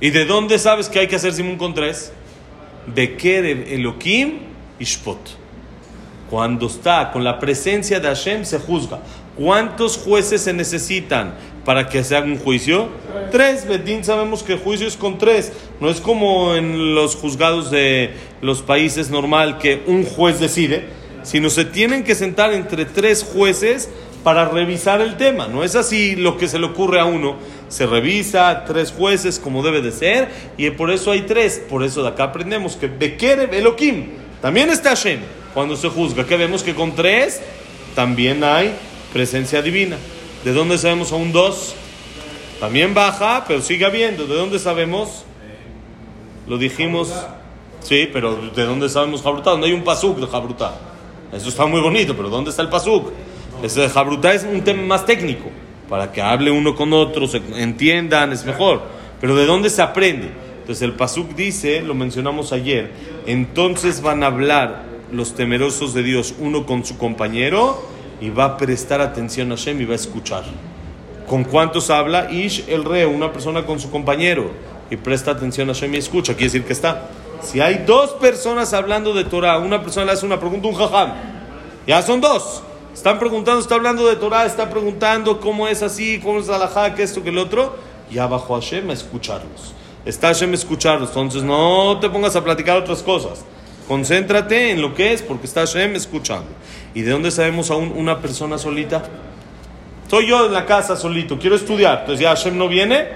¿Y 0.00 0.10
de 0.10 0.24
dónde 0.24 0.58
sabes 0.58 0.88
que 0.88 0.98
hay 0.98 1.06
que 1.06 1.16
hacer 1.16 1.32
Zimun 1.32 1.56
con 1.56 1.72
3? 1.72 2.12
Bekerev 2.86 3.72
Elohim 3.72 4.40
Ishpot. 4.78 5.43
Cuando 6.30 6.66
está 6.66 7.10
con 7.12 7.22
la 7.22 7.38
presencia 7.38 8.00
de 8.00 8.08
Hashem 8.08 8.44
se 8.44 8.58
juzga. 8.58 9.00
¿Cuántos 9.36 9.98
jueces 9.98 10.42
se 10.42 10.52
necesitan 10.52 11.34
para 11.64 11.88
que 11.88 12.04
se 12.04 12.16
haga 12.16 12.26
un 12.26 12.38
juicio? 12.38 12.88
Tres. 13.30 13.66
Bedín 13.66 14.04
sabemos 14.04 14.42
que 14.42 14.54
el 14.54 14.58
juicio 14.60 14.86
es 14.86 14.96
con 14.96 15.18
tres. 15.18 15.52
No 15.80 15.90
es 15.90 16.00
como 16.00 16.54
en 16.54 16.94
los 16.94 17.16
juzgados 17.16 17.70
de 17.70 18.12
los 18.40 18.62
países 18.62 19.10
normal 19.10 19.58
que 19.58 19.82
un 19.86 20.04
juez 20.04 20.40
decide, 20.40 20.84
sino 21.24 21.50
se 21.50 21.64
tienen 21.64 22.04
que 22.04 22.14
sentar 22.14 22.52
entre 22.52 22.84
tres 22.84 23.24
jueces 23.24 23.90
para 24.22 24.48
revisar 24.48 25.00
el 25.00 25.16
tema. 25.16 25.48
No 25.48 25.64
es 25.64 25.74
así 25.74 26.16
lo 26.16 26.38
que 26.38 26.48
se 26.48 26.58
le 26.58 26.66
ocurre 26.66 27.00
a 27.00 27.04
uno. 27.04 27.36
Se 27.68 27.86
revisa 27.86 28.64
tres 28.66 28.92
jueces 28.92 29.38
como 29.38 29.62
debe 29.62 29.82
de 29.82 29.90
ser 29.90 30.28
y 30.56 30.70
por 30.70 30.90
eso 30.90 31.10
hay 31.10 31.22
tres. 31.22 31.60
Por 31.68 31.84
eso 31.84 32.02
de 32.02 32.08
acá 32.08 32.24
aprendemos 32.24 32.76
que 32.76 32.86
Bekerev 32.86 33.52
Elohim 33.52 34.10
también 34.40 34.70
está 34.70 34.90
Hashem 34.90 35.20
cuando 35.54 35.76
se 35.76 35.88
juzga. 35.88 36.26
Que 36.26 36.36
vemos 36.36 36.62
que 36.62 36.74
con 36.74 36.94
tres 36.94 37.40
también 37.94 38.44
hay 38.44 38.74
presencia 39.12 39.62
divina. 39.62 39.96
¿De 40.44 40.52
dónde 40.52 40.76
sabemos 40.76 41.12
a 41.12 41.16
un 41.16 41.32
dos? 41.32 41.74
También 42.60 42.92
baja, 42.92 43.44
pero 43.46 43.62
sigue 43.62 43.86
habiendo. 43.86 44.26
¿De 44.26 44.34
dónde 44.34 44.58
sabemos? 44.58 45.24
Lo 46.46 46.58
dijimos. 46.58 47.12
Sí, 47.80 48.08
pero 48.12 48.36
¿de 48.36 48.64
dónde 48.64 48.88
sabemos 48.88 49.22
Jabrutá? 49.22 49.50
¿Dónde 49.50 49.68
hay 49.68 49.72
un 49.72 49.84
pasuk 49.84 50.18
de 50.18 50.26
Jabrutá? 50.26 50.74
Eso 51.32 51.48
está 51.48 51.66
muy 51.66 51.80
bonito, 51.80 52.16
pero 52.16 52.28
¿dónde 52.28 52.50
está 52.50 52.62
el 52.62 52.68
pasuk? 52.68 53.10
Ese 53.62 53.88
Jabrutá 53.88 54.32
es 54.32 54.44
un 54.44 54.62
tema 54.62 54.82
más 54.82 55.04
técnico, 55.04 55.50
para 55.88 56.12
que 56.12 56.22
hable 56.22 56.50
uno 56.50 56.74
con 56.74 56.92
otro, 56.92 57.26
se 57.26 57.42
entiendan, 57.56 58.32
es 58.32 58.44
mejor. 58.44 58.82
Pero 59.20 59.34
¿de 59.36 59.44
dónde 59.44 59.68
se 59.68 59.82
aprende? 59.82 60.30
Entonces 60.60 60.82
el 60.82 60.92
pasuk 60.92 61.34
dice, 61.34 61.82
lo 61.82 61.94
mencionamos 61.94 62.52
ayer, 62.52 62.90
entonces 63.26 64.00
van 64.00 64.22
a 64.22 64.26
hablar 64.26 64.84
los 65.16 65.34
temerosos 65.34 65.94
de 65.94 66.02
Dios 66.02 66.34
uno 66.38 66.66
con 66.66 66.84
su 66.84 66.98
compañero 66.98 67.82
y 68.20 68.30
va 68.30 68.44
a 68.44 68.56
prestar 68.56 69.00
atención 69.00 69.52
a 69.52 69.56
Hashem 69.56 69.80
y 69.80 69.84
va 69.84 69.92
a 69.92 69.96
escuchar. 69.96 70.44
¿Con 71.26 71.44
cuántos 71.44 71.90
habla? 71.90 72.30
Ish 72.30 72.64
el 72.68 72.84
rey, 72.84 73.04
una 73.04 73.32
persona 73.32 73.64
con 73.64 73.80
su 73.80 73.90
compañero 73.90 74.50
y 74.90 74.96
presta 74.96 75.32
atención 75.32 75.68
a 75.70 75.74
Hashem 75.74 75.94
y 75.94 75.98
escucha. 75.98 76.34
Quiere 76.34 76.46
decir 76.46 76.64
que 76.64 76.72
está. 76.72 77.08
Si 77.42 77.60
hay 77.60 77.84
dos 77.86 78.12
personas 78.12 78.72
hablando 78.72 79.12
de 79.12 79.24
Torah, 79.24 79.58
una 79.58 79.82
persona 79.82 80.06
le 80.06 80.12
hace 80.12 80.24
una 80.24 80.38
pregunta, 80.38 80.68
un 80.68 80.74
jajam, 80.74 81.12
ya 81.86 82.00
son 82.02 82.20
dos. 82.20 82.62
Están 82.94 83.18
preguntando, 83.18 83.60
está 83.60 83.74
hablando 83.74 84.06
de 84.06 84.16
Torah, 84.16 84.46
está 84.46 84.70
preguntando 84.70 85.40
cómo 85.40 85.66
es 85.66 85.82
así, 85.82 86.20
cómo 86.22 86.38
es 86.38 86.46
la 86.46 86.94
que 86.94 87.02
esto, 87.02 87.22
que 87.22 87.30
el 87.30 87.38
otro. 87.38 87.76
Ya 88.10 88.26
bajó 88.26 88.54
Hashem 88.54 88.88
a 88.90 88.92
escucharlos. 88.92 89.74
Está 90.04 90.28
Hashem 90.28 90.52
a 90.52 90.54
escucharlos. 90.54 91.08
Entonces 91.08 91.42
no 91.42 91.98
te 92.00 92.08
pongas 92.08 92.36
a 92.36 92.44
platicar 92.44 92.76
otras 92.76 93.02
cosas. 93.02 93.44
Concéntrate 93.88 94.70
en 94.70 94.80
lo 94.80 94.94
que 94.94 95.12
es, 95.12 95.22
porque 95.22 95.46
está 95.46 95.60
Hashem 95.60 95.94
escuchando. 95.94 96.46
¿Y 96.94 97.02
de 97.02 97.10
dónde 97.10 97.30
sabemos 97.30 97.70
aún 97.70 97.92
una 97.94 98.20
persona 98.20 98.56
solita? 98.56 99.02
Soy 100.08 100.28
yo 100.28 100.46
en 100.46 100.52
la 100.52 100.64
casa 100.64 100.96
solito, 100.96 101.38
quiero 101.38 101.56
estudiar. 101.56 102.00
Entonces 102.00 102.20
ya 102.20 102.30
Hashem 102.30 102.56
no 102.56 102.68
viene. 102.68 103.08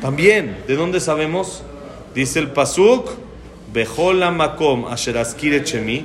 También, 0.00 0.64
¿de 0.66 0.76
dónde 0.76 1.00
sabemos? 1.00 1.62
Dice 2.14 2.40
el 2.40 2.48
Pasuk, 2.48 3.10
Bejola 3.72 4.30
Makom 4.30 4.86
Asheraskire 4.86 5.62
Chemi. 5.62 6.04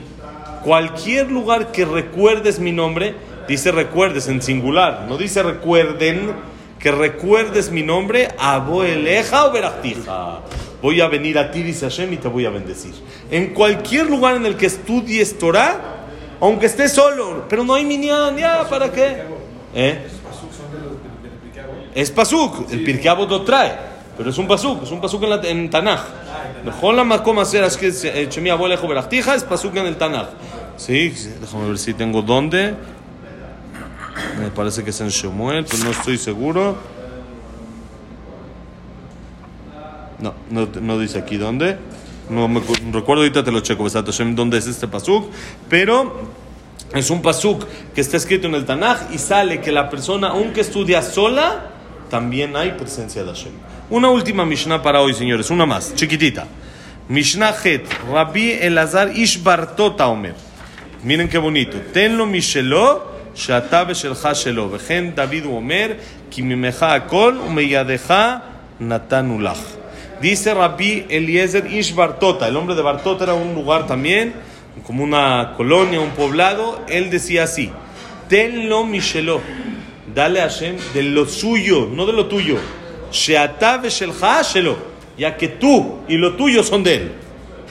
Cualquier 0.63 1.31
lugar 1.31 1.71
que 1.71 1.85
recuerdes 1.85 2.59
mi 2.59 2.71
nombre, 2.71 3.15
dice 3.47 3.71
recuerdes 3.71 4.27
en 4.27 4.41
singular, 4.41 5.05
no 5.09 5.17
dice 5.17 5.43
recuerden, 5.43 6.33
que 6.79 6.91
recuerdes 6.91 7.71
mi 7.71 7.83
nombre, 7.83 8.29
Aboeleja 8.37 9.47
o 9.47 9.51
Berachtija 9.51 10.41
voy 10.83 10.99
a 10.99 11.07
venir 11.07 11.39
a 11.39 11.49
ti, 11.49 11.63
dice 11.63 11.85
Hashem, 11.85 12.11
y 12.11 12.17
te 12.17 12.27
voy 12.27 12.45
a 12.45 12.49
bendecir. 12.49 12.93
En 13.31 13.53
cualquier 13.53 14.09
lugar 14.09 14.35
en 14.35 14.45
el 14.45 14.57
que 14.57 14.65
estudies 14.65 15.37
Torah, 15.39 15.79
aunque 16.41 16.65
estés 16.65 16.91
solo, 16.91 17.45
pero 17.47 17.63
no 17.63 17.73
hay 17.73 17.85
minyan, 17.85 18.35
ya, 18.35 18.67
¿para 18.67 18.91
qué? 18.91 19.23
¿Eh? 19.73 20.05
Es 21.95 22.11
pasuk, 22.11 22.69
el 22.69 22.83
Pirkeabot 22.83 23.29
lo 23.29 23.43
trae, 23.43 23.73
pero 24.17 24.29
es 24.29 24.37
un 24.37 24.45
pasuk, 24.45 24.83
es 24.83 24.91
un 24.91 24.99
pasuk 24.99 25.23
en, 25.23 25.29
la, 25.29 25.35
en 25.43 25.69
Tanaj. 25.69 26.01
Mejor 26.65 26.95
la 26.95 27.05
macoma 27.05 27.43
es 27.43 27.77
que 27.77 28.27
Chemi 28.27 28.49
abuelejo 28.49 28.85
berachtija 28.85 29.35
es 29.35 29.43
pasuk 29.45 29.77
en 29.77 29.85
el 29.85 29.95
Tanaj. 29.95 30.27
Sí, 30.75 31.13
déjame 31.39 31.69
ver 31.69 31.77
si 31.77 31.93
tengo 31.93 32.21
dónde. 32.21 32.73
Me 34.37 34.49
parece 34.49 34.83
que 34.83 34.89
es 34.89 34.99
en 34.99 35.07
Shemuel, 35.07 35.63
pero 35.63 35.85
no 35.85 35.91
estoy 35.91 36.17
seguro. 36.17 36.75
No, 40.23 40.33
no, 40.81 40.99
dice 40.99 41.19
aquí 41.19 41.37
dónde. 41.37 41.77
No 42.29 42.47
me 42.47 42.61
recuerdo, 42.61 43.23
ahorita 43.23 43.43
te 43.43 43.51
lo 43.51 43.59
checo, 43.59 43.85
dónde 43.89 44.57
es 44.57 44.67
este 44.67 44.87
pasuk. 44.87 45.29
Pero 45.69 46.21
es 46.93 47.09
un 47.09 47.21
pasuk 47.21 47.65
que 47.93 48.01
está 48.01 48.17
escrito 48.17 48.47
en 48.47 48.55
el 48.55 48.65
Tanaj 48.65 49.13
y 49.13 49.17
sale 49.17 49.59
que 49.59 49.71
la 49.71 49.89
persona, 49.89 50.29
aunque 50.29 50.61
estudia 50.61 51.01
sola, 51.01 51.69
también 52.09 52.55
hay 52.55 52.71
presencia 52.71 53.23
de 53.23 53.29
Hashem. 53.29 53.51
Una 53.89 54.09
última 54.09 54.45
Mishnah 54.45 54.81
para 54.81 55.01
hoy, 55.01 55.13
señores, 55.13 55.49
una 55.49 55.65
más, 55.65 55.93
chiquitita. 55.95 56.47
Mishnah 57.09 57.53
Het, 57.63 57.85
Rabbi 58.09 58.51
Elazar 58.51 59.11
Ish 59.17 59.43
Bartota 59.43 60.07
Omer. 60.07 60.35
Miren 61.03 61.27
qué 61.27 61.37
bonito. 61.37 61.77
Tenlo 61.91 62.25
Mishelo, 62.25 63.11
Shata 63.35 63.83
Beshelcha 63.83 64.31
Shelo. 64.31 64.69
Vejen 64.69 65.13
David 65.13 65.47
Omer, 65.47 65.99
Kimimeja 66.29 66.93
Akol, 66.93 67.39
Umeyadeja 67.39 68.43
Natanulach. 68.79 69.82
Dice 70.21 70.53
Rabbi 70.53 71.05
Eliezer 71.09 71.71
Ish 71.71 71.93
Bartota, 71.93 72.47
el 72.47 72.55
hombre 72.55 72.75
de 72.75 72.81
Bartota 72.81 73.25
era 73.25 73.33
un 73.33 73.53
lugar 73.53 73.87
también, 73.87 74.33
como 74.85 75.03
una 75.03 75.53
colonia, 75.57 75.99
un 75.99 76.11
poblado. 76.11 76.81
Él 76.87 77.09
decía 77.09 77.43
así: 77.43 77.71
Tenlo 78.29 78.85
Mishelo, 78.85 79.41
dale 80.13 80.39
a 80.39 80.43
Hashem 80.43 80.77
de 80.93 81.03
lo 81.03 81.25
suyo, 81.25 81.89
no 81.91 82.05
de 82.05 82.13
lo 82.13 82.27
tuyo. 82.27 82.57
Shelo, 83.11 84.77
ya 85.17 85.37
que 85.37 85.47
tú 85.47 85.99
y 86.07 86.17
lo 86.17 86.35
tuyo 86.35 86.63
son 86.63 86.83
de 86.83 86.95
él. 86.95 87.11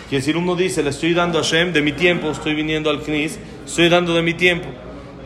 Quiere 0.08 0.20
decir, 0.20 0.36
uno 0.36 0.54
dice: 0.54 0.82
Le 0.82 0.90
estoy 0.90 1.14
dando 1.14 1.38
a 1.38 1.42
Hashem 1.42 1.72
de 1.72 1.80
mi 1.80 1.92
tiempo, 1.92 2.30
estoy 2.30 2.54
viniendo 2.54 2.90
al 2.90 3.00
Knis, 3.00 3.38
estoy 3.64 3.88
dando 3.88 4.14
de 4.14 4.22
mi 4.22 4.34
tiempo. 4.34 4.68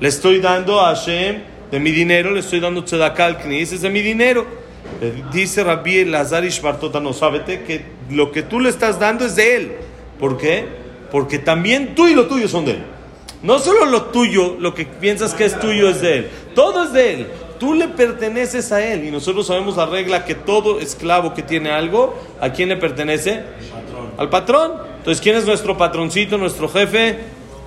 Le 0.01 0.09
estoy 0.09 0.41
dando 0.41 0.81
a 0.81 0.95
Hashem 0.95 1.57
de 1.71 1.81
mi 1.81 1.91
dinero 1.91 2.31
le 2.31 2.41
estoy 2.41 2.61
dando 2.61 2.85
tzedakah 2.85 3.27
al 3.27 3.39
Knis, 3.39 3.73
es 3.73 3.83
de 3.83 3.91
mi 3.91 4.01
dinero. 4.01 4.47
Le 5.01 5.13
Dice 5.33 5.63
Rabbi 5.63 6.05
Lazar 6.05 6.45
Ishbartota, 6.45 7.01
no, 7.01 7.13
sábete 7.13 7.63
que 7.63 7.85
lo 8.11 8.33
que 8.33 8.43
tú 8.43 8.61
le 8.61 8.69
estás 8.69 8.99
dando 8.99 9.25
es 9.25 9.37
de 9.37 9.57
él. 9.57 9.73
¿Por 10.19 10.39
qué? 10.39 10.65
Porque 11.11 11.39
también 11.39 11.95
tú 11.95 12.09
y 12.09 12.15
lo 12.15 12.27
tuyo 12.27 12.49
son 12.49 12.65
de 12.65 12.73
él. 12.73 12.83
No 13.43 13.59
solo 13.59 13.85
lo 13.85 14.07
tuyo, 14.07 14.57
lo 14.59 14.75
que 14.75 14.87
piensas 14.87 15.35
que 15.35 15.45
es 15.45 15.59
tuyo 15.61 15.89
es 15.89 16.01
de 16.01 16.19
él. 16.19 16.31
Todo 16.55 16.85
es 16.85 16.93
de 16.93 17.15
él. 17.15 17.27
Tú 17.61 17.75
le 17.75 17.89
perteneces 17.89 18.73
a 18.73 18.85
él. 18.85 19.05
Y 19.05 19.11
nosotros 19.11 19.47
sabemos 19.47 19.77
la 19.77 19.87
regla 19.87 20.25
que 20.25 20.35
todo 20.35 20.81
esclavo 20.81 21.35
que 21.35 21.43
tiene 21.43 21.71
algo, 21.71 22.19
¿a 22.41 22.51
quién 22.51 22.69
le 22.69 22.77
pertenece? 22.77 23.43
Al 24.17 24.31
patrón. 24.31 24.73
Entonces, 24.99 25.23
¿quién 25.23 25.37
es 25.37 25.47
nuestro 25.47 25.77
patroncito, 25.77 26.39
nuestro 26.39 26.69
jefe? 26.69 27.19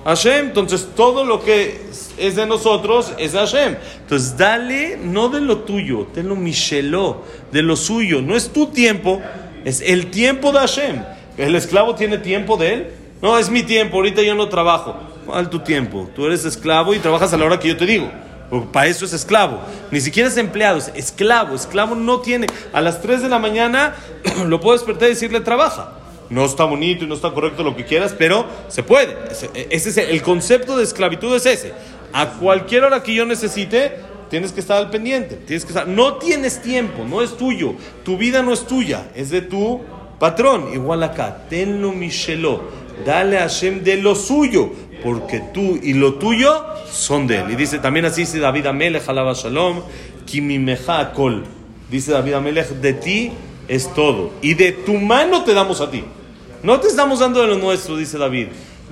Hashem. 0.04 0.46
Entonces, 0.46 0.88
todo 0.94 1.24
lo 1.24 1.42
que 1.42 1.80
es 2.18 2.36
de 2.36 2.46
nosotros 2.46 3.12
es 3.18 3.32
Hashem. 3.32 3.76
Entonces, 4.00 4.36
dale 4.36 4.96
no 4.96 5.28
de 5.28 5.40
lo 5.40 5.58
tuyo, 5.58 6.06
de 6.14 6.22
lo 6.22 6.36
Micheló, 6.36 7.24
de 7.50 7.62
lo 7.62 7.76
suyo. 7.76 8.22
No 8.22 8.36
es 8.36 8.50
tu 8.52 8.66
tiempo, 8.68 9.20
es 9.64 9.80
el 9.80 10.10
tiempo 10.10 10.52
de 10.52 10.58
Hashem. 10.60 11.02
¿El 11.36 11.54
esclavo 11.54 11.94
tiene 11.94 12.18
tiempo 12.18 12.56
de 12.56 12.74
él? 12.74 12.86
No, 13.22 13.38
es 13.38 13.50
mi 13.50 13.62
tiempo, 13.62 13.96
ahorita 13.96 14.22
yo 14.22 14.34
no 14.34 14.48
trabajo. 14.48 14.96
¿Cuál 15.26 15.50
tu 15.50 15.60
tiempo? 15.60 16.08
Tú 16.14 16.26
eres 16.26 16.44
esclavo 16.44 16.94
y 16.94 16.98
trabajas 16.98 17.32
a 17.32 17.36
la 17.36 17.44
hora 17.44 17.58
que 17.58 17.68
yo 17.68 17.76
te 17.76 17.86
digo. 17.86 18.10
Para 18.72 18.88
eso 18.88 19.04
es 19.04 19.12
esclavo. 19.12 19.60
Ni 19.90 20.00
siquiera 20.00 20.28
es 20.28 20.36
empleado, 20.36 20.78
es 20.78 20.90
esclavo. 20.94 21.54
Esclavo 21.54 21.94
no 21.94 22.20
tiene. 22.20 22.48
A 22.72 22.80
las 22.80 23.00
3 23.00 23.22
de 23.22 23.28
la 23.28 23.38
mañana 23.38 23.94
lo 24.46 24.60
puedo 24.60 24.76
despertar 24.76 25.08
y 25.08 25.12
decirle 25.12 25.40
trabaja. 25.40 25.99
No 26.30 26.44
está 26.44 26.64
bonito 26.64 27.04
y 27.04 27.08
no 27.08 27.14
está 27.14 27.32
correcto 27.32 27.64
lo 27.64 27.76
que 27.76 27.84
quieras, 27.84 28.14
pero 28.16 28.46
se 28.68 28.84
puede. 28.84 29.16
Ese, 29.30 29.88
es 29.88 29.96
el, 29.96 30.22
concepto 30.22 30.76
de 30.76 30.84
esclavitud 30.84 31.34
es 31.34 31.44
ese. 31.44 31.72
A 32.12 32.34
cualquier 32.34 32.84
hora 32.84 33.02
que 33.02 33.12
yo 33.12 33.26
necesite, 33.26 33.96
tienes 34.30 34.52
que 34.52 34.60
estar 34.60 34.76
al 34.76 34.90
pendiente. 34.90 35.34
Tienes 35.34 35.64
que 35.64 35.70
estar. 35.72 35.88
No 35.88 36.14
tienes 36.14 36.62
tiempo, 36.62 37.04
no 37.04 37.20
es 37.20 37.36
tuyo. 37.36 37.74
Tu 38.04 38.16
vida 38.16 38.42
no 38.42 38.52
es 38.52 38.64
tuya, 38.64 39.10
es 39.16 39.30
de 39.30 39.42
tu 39.42 39.80
patrón. 40.20 40.72
Igual 40.72 41.02
acá, 41.02 41.46
tenlo 41.50 41.90
Micheló. 41.90 42.62
Dale 43.04 43.38
a 43.38 43.42
Hashem 43.42 43.82
de 43.82 43.96
lo 43.96 44.14
suyo, 44.14 44.70
porque 45.02 45.42
tú 45.52 45.80
y 45.82 45.94
lo 45.94 46.14
tuyo 46.14 46.64
son 46.88 47.26
de 47.26 47.38
él. 47.38 47.50
Y 47.50 47.56
dice 47.56 47.80
también 47.80 48.04
así 48.04 48.20
dice 48.20 48.38
David 48.38 48.66
Amelech, 48.66 49.08
alaba 49.08 49.32
Shalom, 49.32 49.82
Kimimeja 50.26 51.12
Kol. 51.12 51.44
Dice 51.90 52.12
David 52.12 52.34
Amelech, 52.34 52.68
de 52.68 52.92
ti 52.92 53.32
es 53.66 53.92
todo. 53.94 54.30
Y 54.42 54.54
de 54.54 54.70
tu 54.70 54.94
mano 54.94 55.42
te 55.42 55.54
damos 55.54 55.80
a 55.80 55.90
ti. 55.90 56.04
No 56.62 56.78
te 56.78 56.88
estamos 56.88 57.20
dando 57.20 57.40
de 57.40 57.46
lo 57.46 57.56
nuestro, 57.56 57.96
dice 57.96 58.18
David. 58.18 58.48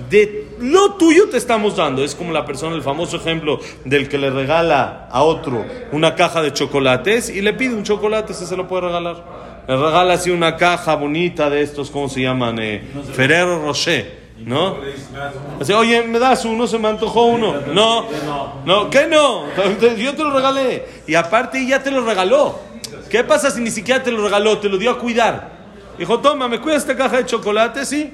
De 0.09 0.47
lo 0.59 0.93
tuyo 0.93 1.29
te 1.29 1.37
estamos 1.37 1.75
dando. 1.75 2.03
Es 2.03 2.15
como 2.15 2.31
la 2.31 2.45
persona, 2.45 2.75
el 2.75 2.81
famoso 2.81 3.17
ejemplo 3.17 3.59
del 3.85 4.09
que 4.09 4.17
le 4.17 4.29
regala 4.29 5.07
a 5.11 5.23
otro 5.23 5.65
una 5.91 6.15
caja 6.15 6.41
de 6.41 6.51
chocolates 6.53 7.29
y 7.29 7.41
le 7.41 7.53
pide 7.53 7.75
un 7.75 7.83
chocolate, 7.83 8.33
si 8.33 8.45
se 8.45 8.55
lo 8.55 8.67
puede 8.67 8.83
regalar. 8.83 9.23
Le 9.67 9.75
regala 9.75 10.13
así 10.13 10.31
una 10.31 10.55
caja 10.55 10.95
bonita 10.95 11.49
de 11.49 11.61
estos, 11.61 11.91
¿cómo 11.91 12.09
se 12.09 12.21
llaman? 12.21 12.57
Eh, 12.59 12.81
Ferrero 13.13 13.61
Rocher, 13.61 14.31
¿no? 14.39 14.77
Así, 15.59 15.73
oye, 15.73 16.01
¿me 16.03 16.17
das 16.17 16.45
uno? 16.45 16.65
Se 16.65 16.79
me 16.79 16.87
antojó 16.87 17.25
uno. 17.25 17.55
No, 17.73 18.05
no, 18.65 18.89
¿qué 18.89 19.05
no? 19.05 19.43
Yo 19.95 20.15
te 20.15 20.23
lo 20.23 20.31
regalé. 20.31 20.85
Y 21.05 21.13
aparte 21.13 21.63
ya 21.67 21.83
te 21.83 21.91
lo 21.91 22.03
regaló. 22.03 22.57
¿Qué 23.11 23.23
pasa 23.23 23.51
si 23.51 23.61
ni 23.61 23.69
siquiera 23.69 24.01
te 24.01 24.11
lo 24.11 24.23
regaló? 24.23 24.57
Te 24.57 24.69
lo 24.69 24.77
dio 24.77 24.91
a 24.91 24.97
cuidar. 24.97 25.58
Dijo, 25.99 26.19
toma, 26.19 26.47
¿me 26.47 26.61
cuidas 26.61 26.83
esta 26.83 26.95
caja 26.95 27.17
de 27.17 27.25
chocolate? 27.25 27.85
Sí. 27.85 28.13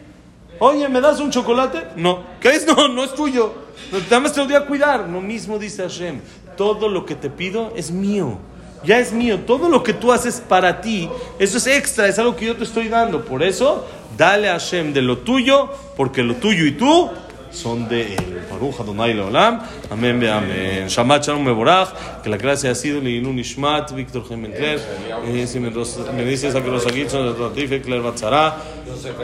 Oye, 0.58 0.90
¿me 0.90 1.00
das 1.00 1.20
un 1.20 1.30
chocolate? 1.30 1.90
No. 1.96 2.24
¿Qué 2.42 2.50
es? 2.50 2.66
No, 2.76 2.88
no 2.88 3.04
es 3.04 3.14
tuyo. 3.14 3.54
Nada 3.92 4.20
más 4.20 4.34
te 4.34 4.42
lo 4.42 4.48
dio 4.48 4.58
a 4.58 4.66
cuidar. 4.66 5.08
Lo 5.08 5.22
mismo 5.22 5.60
dice 5.60 5.84
Hashem. 5.84 6.20
Todo 6.58 6.90
lo 6.90 7.06
que 7.06 7.14
te 7.14 7.30
pido 7.30 7.74
es 7.76 7.92
mío. 7.92 8.40
Ya 8.84 9.00
es 9.00 9.14
mío. 9.14 9.42
Todo 9.46 9.70
lo 9.70 9.84
que 9.84 9.94
tú 9.94 10.12
haces 10.12 10.42
para 10.42 10.82
ti, 10.82 11.08
eso 11.38 11.58
es 11.60 11.68
extra, 11.68 12.08
es 12.08 12.18
algo 12.18 12.36
que 12.36 12.48
yo 12.48 12.56
te 12.56 12.64
estoy 12.64 12.88
dando. 12.88 13.24
Por 13.24 13.44
eso, 13.44 13.86
dale 14.18 14.50
a 14.50 14.54
Hashem 14.54 14.92
de 14.92 15.04
lo 15.04 15.20
tuyo, 15.20 15.70
porque 15.96 16.24
lo 16.24 16.36
tuyo 16.36 16.66
y 16.66 16.72
tú 16.72 17.12
son 17.56 17.88
de 17.88 18.14
él. 18.16 18.42
Baruch 18.52 18.80
Adonai 18.82 19.14
Leolam. 19.14 19.60
Amén, 19.90 20.20
ve 20.20 20.30
amén. 20.30 20.88
Shabbat 20.88 21.26
Shalom 21.26 21.44
Mevorach. 21.44 22.22
Que 22.22 22.30
la 22.30 22.38
clase 22.38 22.68
ha 22.70 22.76
sido 22.76 23.02
Leilun 23.02 23.40
Ishmat, 23.40 23.92
Víctor 23.94 24.28
Gemencler. 24.28 24.80
Eh, 25.28 25.48
si 25.48 25.60
me, 25.60 25.70
ros- 25.70 26.00
me 26.14 26.24
dices 26.26 26.54
a 26.56 26.62
que 26.62 26.70
los 26.70 26.86
Agitson, 26.86 27.28
el 27.28 27.38
Ratife, 27.38 27.82
Claire 27.82 28.02
Batzara, 28.04 28.58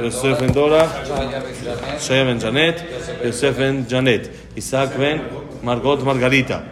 Yosef 0.02 0.40
Ben 0.40 0.52
Dora, 0.54 0.88
Shaya 2.00 2.24
Ben 2.24 2.40
Janet, 2.40 2.84
Yosef 3.24 3.58
Ben 3.58 3.86
Janet, 3.90 4.32
Isaac 4.56 4.98
Ben 4.98 5.22
Margot 5.64 6.04
Margarita, 6.04 6.64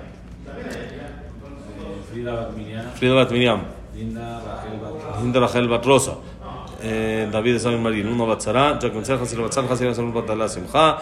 Frida 2.95 3.13
Bat 3.15 3.31
Miriam, 3.31 3.61
Linda 3.95 5.39
Rachel 5.39 5.67
Bat 5.67 5.85
Rosa. 5.85 6.15
Eh, 6.81 7.27
David 7.31 7.53
de 7.53 7.59
Samuel 7.59 7.81
Marín, 7.81 8.07
Uno 8.07 8.25
Batzara, 8.25 8.79
Jack 8.79 8.93
González, 8.93 9.21
Hasil 9.21 9.41
Batzara, 9.41 9.67
Hasil 9.67 9.93
Samuel 9.95 10.13
Batala 10.13 10.47
Simcha. 10.47 10.97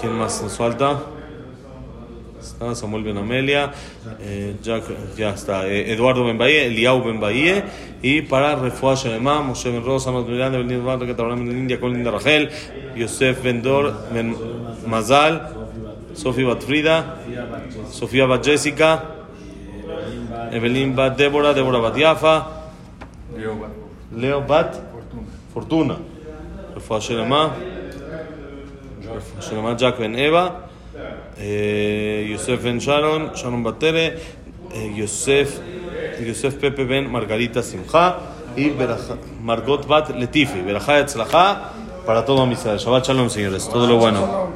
¿Quién 0.00 0.12
más 0.12 0.42
nos 0.42 0.56
falta? 0.56 1.00
Está 2.40 2.74
Samuel 2.74 3.04
Ben 3.04 3.16
Amelia, 3.16 3.72
eh, 4.20 4.56
ya 5.16 5.30
está, 5.30 5.66
eh, 5.66 5.92
Eduardo 5.92 6.24
Ben 6.24 6.36
Bahía, 6.36 6.64
Eliau 6.64 7.02
Ben 7.02 7.18
Bahía, 7.18 7.64
y 8.02 8.20
para 8.20 8.54
Refuah 8.54 8.96
Shelema, 8.96 9.40
Moshe 9.40 9.70
Ben 9.70 9.82
Rosa, 9.82 10.10
Amat 10.10 10.28
Miranda, 10.28 10.58
Ben 10.58 10.68
Linda 10.68 11.06
que 11.06 11.14
Tabrán 11.14 11.46
Ben 11.46 11.56
India, 11.56 11.80
con 11.80 11.94
Linda 11.94 12.10
Rachel, 12.10 12.50
Yosef 12.96 13.42
Ben 13.42 13.62
Dor, 13.62 13.94
Ben 14.12 14.36
Mazal, 14.86 15.48
Sofía 16.12 16.48
Bat 16.48 16.62
Frida, 16.62 17.16
Sofía 17.90 18.26
Bat 18.26 18.44
Jessica, 18.44 19.04
Evelyn 20.52 20.94
Bat 20.94 21.16
Débora, 21.16 21.54
Débora 21.54 21.78
Bat 21.78 21.96
Yafa, 21.96 22.46
Leo 24.14 24.42
Bat 24.42 24.93
Fortuna. 25.54 25.96
Refuah 26.74 27.00
Shelema, 27.00 27.54
Refuah 29.00 29.40
Shelema 29.40 29.76
Jack 29.76 29.98
Ben 29.98 30.18
Eva, 30.18 30.68
eh, 31.38 32.26
Yosef 32.28 32.62
Ben 32.62 32.78
Sharon, 32.80 33.32
Sharon 33.34 33.62
Batere, 33.62 34.18
eh, 34.72 34.92
Yosef, 34.96 35.60
Yosef 36.20 36.56
Pepe 36.56 36.84
Ben 36.84 37.10
Margarita 37.10 37.62
Simcha 37.62 38.18
y 38.56 38.72
Margot 39.40 39.86
Bat 39.86 40.10
Letifi. 40.16 40.62
Berajá 40.62 40.98
para 42.04 42.24
todo 42.24 42.50
Israel. 42.50 42.78
Shabbat 42.78 43.06
Shalom, 43.06 43.30
señores. 43.30 43.68
Todo 43.68 43.86
lo 43.86 43.96
bueno. 43.96 44.54